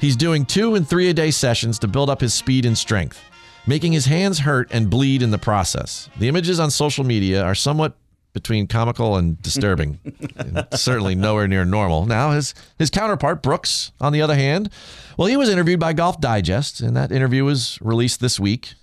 [0.00, 3.22] He's doing two and three a day sessions to build up his speed and strength,
[3.66, 6.08] making his hands hurt and bleed in the process.
[6.18, 7.94] The images on social media are somewhat
[8.32, 9.98] between comical and disturbing,
[10.36, 12.06] and certainly nowhere near normal.
[12.06, 14.70] Now, his his counterpart Brooks, on the other hand,
[15.16, 18.74] well, he was interviewed by Golf Digest, and that interview was released this week.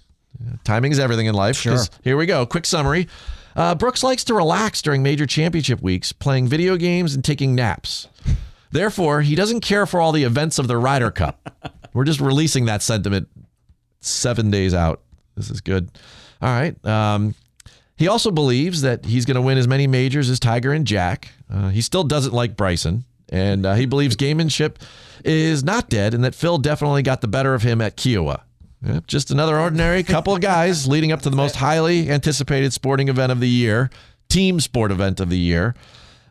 [0.63, 1.55] Timing is everything in life.
[1.63, 2.45] 'cause Here we go.
[2.45, 3.07] Quick summary.
[3.55, 8.07] Uh, Brooks likes to relax during major championship weeks, playing video games and taking naps.
[8.71, 11.73] Therefore, he doesn't care for all the events of the Ryder Cup.
[11.93, 13.29] We're just releasing that sentiment
[14.01, 15.01] seven days out.
[15.35, 15.89] This is good.
[16.41, 16.85] All right.
[16.85, 17.33] Um,
[17.97, 21.29] he also believes that he's going to win as many majors as Tiger and Jack.
[21.51, 24.75] Uh, he still doesn't like Bryson, and uh, he believes gamemanship
[25.25, 28.41] is not dead, and that Phil definitely got the better of him at Kiawah.
[28.85, 33.07] Yep, just another ordinary couple of guys leading up to the most highly anticipated sporting
[33.09, 33.89] event of the year,
[34.29, 35.73] team sport event of the year.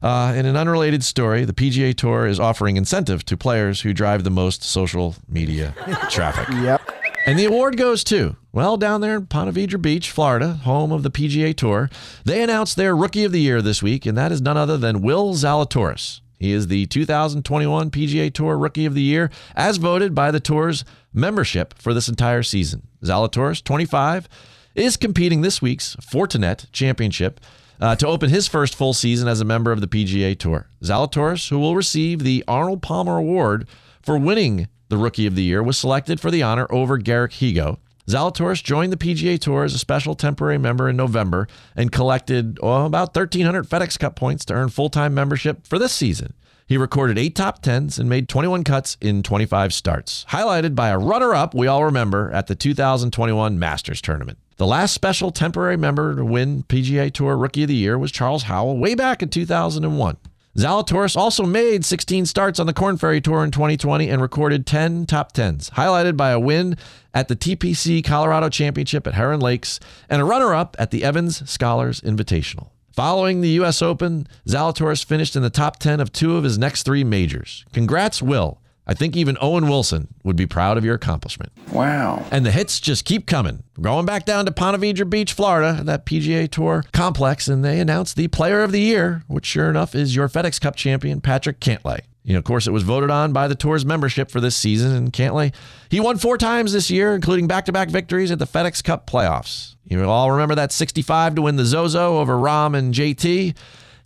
[0.02, 4.22] Uh, in an unrelated story, the PGA Tour is offering incentive to players who drive
[4.22, 5.74] the most social media
[6.10, 6.48] traffic.
[6.50, 7.05] Yep.
[7.26, 11.02] And the award goes to, well, down there in Ponte Vedra Beach, Florida, home of
[11.02, 11.90] the PGA Tour.
[12.24, 15.02] They announced their Rookie of the Year this week, and that is none other than
[15.02, 16.20] Will Zalatoris.
[16.38, 20.84] He is the 2021 PGA Tour Rookie of the Year, as voted by the Tour's
[21.12, 22.86] membership for this entire season.
[23.02, 24.28] Zalatoris, 25,
[24.76, 27.40] is competing this week's Fortinet Championship
[27.80, 30.68] uh, to open his first full season as a member of the PGA Tour.
[30.80, 33.66] Zalatoris, who will receive the Arnold Palmer Award
[34.00, 37.78] for winning the Rookie of the Year, was selected for the honor over Garrick Higgo.
[38.08, 42.86] Zalatoris joined the PGA Tour as a special temporary member in November and collected oh,
[42.86, 46.32] about 1,300 FedEx Cup points to earn full time membership for this season.
[46.68, 50.98] He recorded eight top tens and made 21 cuts in 25 starts, highlighted by a
[50.98, 54.38] runner up we all remember at the 2021 Masters Tournament.
[54.56, 58.44] The last special temporary member to win PGA Tour Rookie of the Year was Charles
[58.44, 60.16] Howell way back in 2001.
[60.56, 65.04] Zalatoris also made 16 starts on the Korn Ferry Tour in 2020 and recorded 10
[65.04, 66.78] top 10s, highlighted by a win
[67.12, 69.78] at the TPC Colorado Championship at Heron Lakes
[70.08, 72.70] and a runner up at the Evans Scholars Invitational.
[72.92, 73.82] Following the U.S.
[73.82, 77.66] Open, Zalatoris finished in the top 10 of two of his next three majors.
[77.74, 78.58] Congrats, Will.
[78.86, 81.52] I think even Owen Wilson would be proud of your accomplishment.
[81.72, 82.24] Wow.
[82.30, 83.64] And the hits just keep coming.
[83.80, 88.16] Going back down to Ponte Vedra Beach, Florida, that PGA Tour complex, and they announced
[88.16, 92.00] the Player of the Year, which sure enough is your FedEx Cup champion, Patrick Cantlay.
[92.22, 94.92] You know, of course, it was voted on by the tour's membership for this season,
[94.92, 95.54] and Cantlay,
[95.90, 99.76] he won four times this year, including back-to-back victories at the FedEx Cup playoffs.
[99.88, 103.56] You all remember that 65 to win the Zozo over Rahm and JT?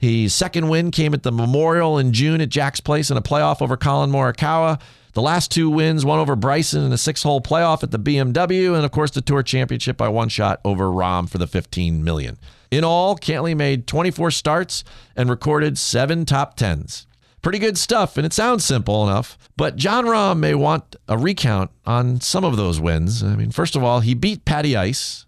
[0.01, 3.61] His second win came at the Memorial in June at Jack's Place in a playoff
[3.61, 4.81] over Collin Morikawa.
[5.13, 8.87] The last two wins, one over Bryson in a six-hole playoff at the BMW, and
[8.87, 12.39] of course the Tour Championship by one shot over Rahm for the 15 million.
[12.71, 14.85] In all, Cantlay made 24 starts
[15.17, 17.07] and recorded seven top tens.
[17.43, 21.71] Pretty good stuff, and it sounds simple enough, but Jon Rahm may want a recount
[21.85, 23.23] on some of those wins.
[23.23, 25.27] I mean, first of all, he beat Patty Ice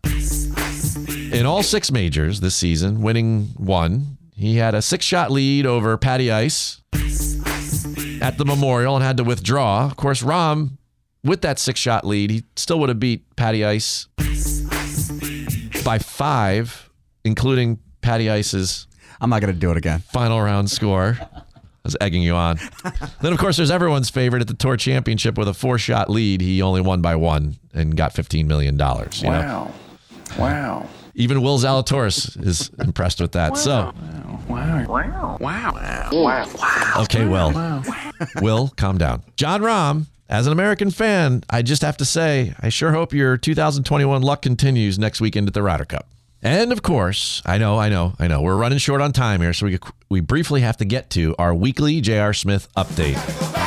[1.30, 4.16] in all six majors this season, winning one.
[4.42, 6.82] He had a six shot lead over Patty Ice
[8.20, 9.86] at the Memorial and had to withdraw.
[9.86, 10.78] Of course, Rahm,
[11.22, 14.08] with that six shot lead, he still would have beat Patty Ice
[15.84, 16.90] by five,
[17.24, 18.88] including Patty Ice's.
[19.20, 20.00] I'm not going to do it again.
[20.00, 21.16] Final round score.
[21.20, 21.42] I
[21.84, 22.58] was egging you on.
[23.20, 26.40] then, of course, there's everyone's favorite at the Tour Championship with a four shot lead.
[26.40, 28.74] He only won by one and got $15 million.
[28.74, 29.72] You know?
[30.36, 30.88] Wow.
[31.14, 31.22] Wow.
[31.24, 33.56] Even Will Zalatoris is impressed with that.
[33.56, 33.92] So,
[34.48, 34.84] Wow.
[34.86, 35.38] Wow.
[35.40, 36.08] Wow.
[36.12, 36.48] Wow.
[36.58, 37.02] wow.
[37.02, 37.82] okay, Will.
[38.40, 39.22] Will, calm down.
[39.36, 43.36] Jon Rahm, as an American fan, I just have to say, I sure hope your
[43.36, 46.06] 2021 luck continues next weekend at the Ryder Cup.
[46.42, 49.52] And of course, I know, I know, I know, we're running short on time here,
[49.52, 52.34] so we we briefly have to get to our weekly J.R.
[52.34, 53.61] Smith update.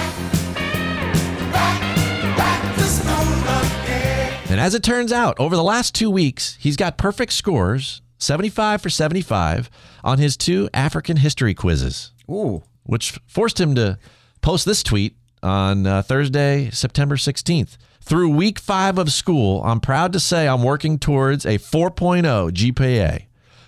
[4.55, 8.81] And as it turns out, over the last two weeks, he's got perfect scores, 75
[8.81, 9.69] for 75,
[10.01, 12.13] on his two African history quizzes.
[12.31, 12.63] Ooh.
[12.83, 13.99] Which forced him to
[14.41, 17.75] post this tweet on uh, Thursday, September 16th.
[17.99, 23.25] Through week five of school, I'm proud to say I'm working towards a 4.0 GPA.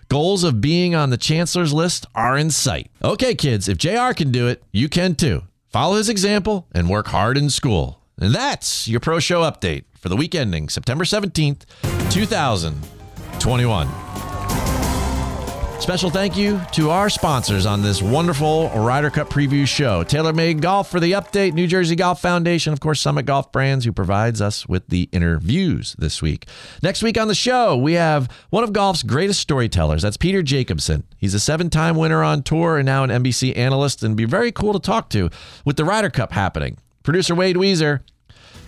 [0.07, 2.89] Goals of being on the chancellor's list are in sight.
[3.03, 5.43] Okay, kids, if JR can do it, you can too.
[5.67, 7.99] Follow his example and work hard in school.
[8.17, 11.65] And that's your Pro Show update for the week ending September 17th,
[12.09, 13.87] 2021.
[15.81, 20.05] Special thank you to our sponsors on this wonderful Ryder Cup preview show.
[20.05, 23.91] TaylorMade Golf for the update, New Jersey Golf Foundation, of course, Summit Golf Brands, who
[23.91, 26.47] provides us with the interviews this week.
[26.81, 30.03] Next week on the show, we have one of golf's greatest storytellers.
[30.03, 31.03] That's Peter Jacobsen.
[31.17, 34.53] He's a seven time winner on tour and now an NBC analyst, and be very
[34.53, 35.29] cool to talk to
[35.65, 36.77] with the Ryder Cup happening.
[37.03, 37.99] Producer Wade Weezer.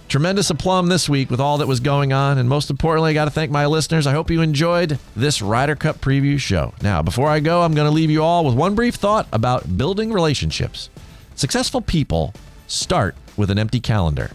[0.09, 2.39] Tremendous aplomb this week with all that was going on.
[2.39, 4.07] And most importantly, I got to thank my listeners.
[4.07, 6.73] I hope you enjoyed this Ryder Cup preview show.
[6.81, 9.77] Now, before I go, I'm going to leave you all with one brief thought about
[9.77, 10.89] building relationships.
[11.35, 12.33] Successful people
[12.65, 14.31] start with an empty calendar,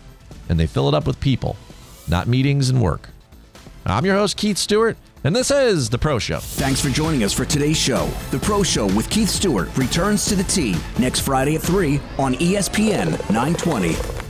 [0.49, 1.57] and they fill it up with people,
[2.07, 3.09] not meetings and work.
[3.85, 6.39] I'm your host, Keith Stewart, and this is The Pro Show.
[6.39, 8.09] Thanks for joining us for today's show.
[8.31, 12.35] The Pro Show with Keith Stewart returns to the tee next Friday at 3 on
[12.35, 14.24] ESPN 920.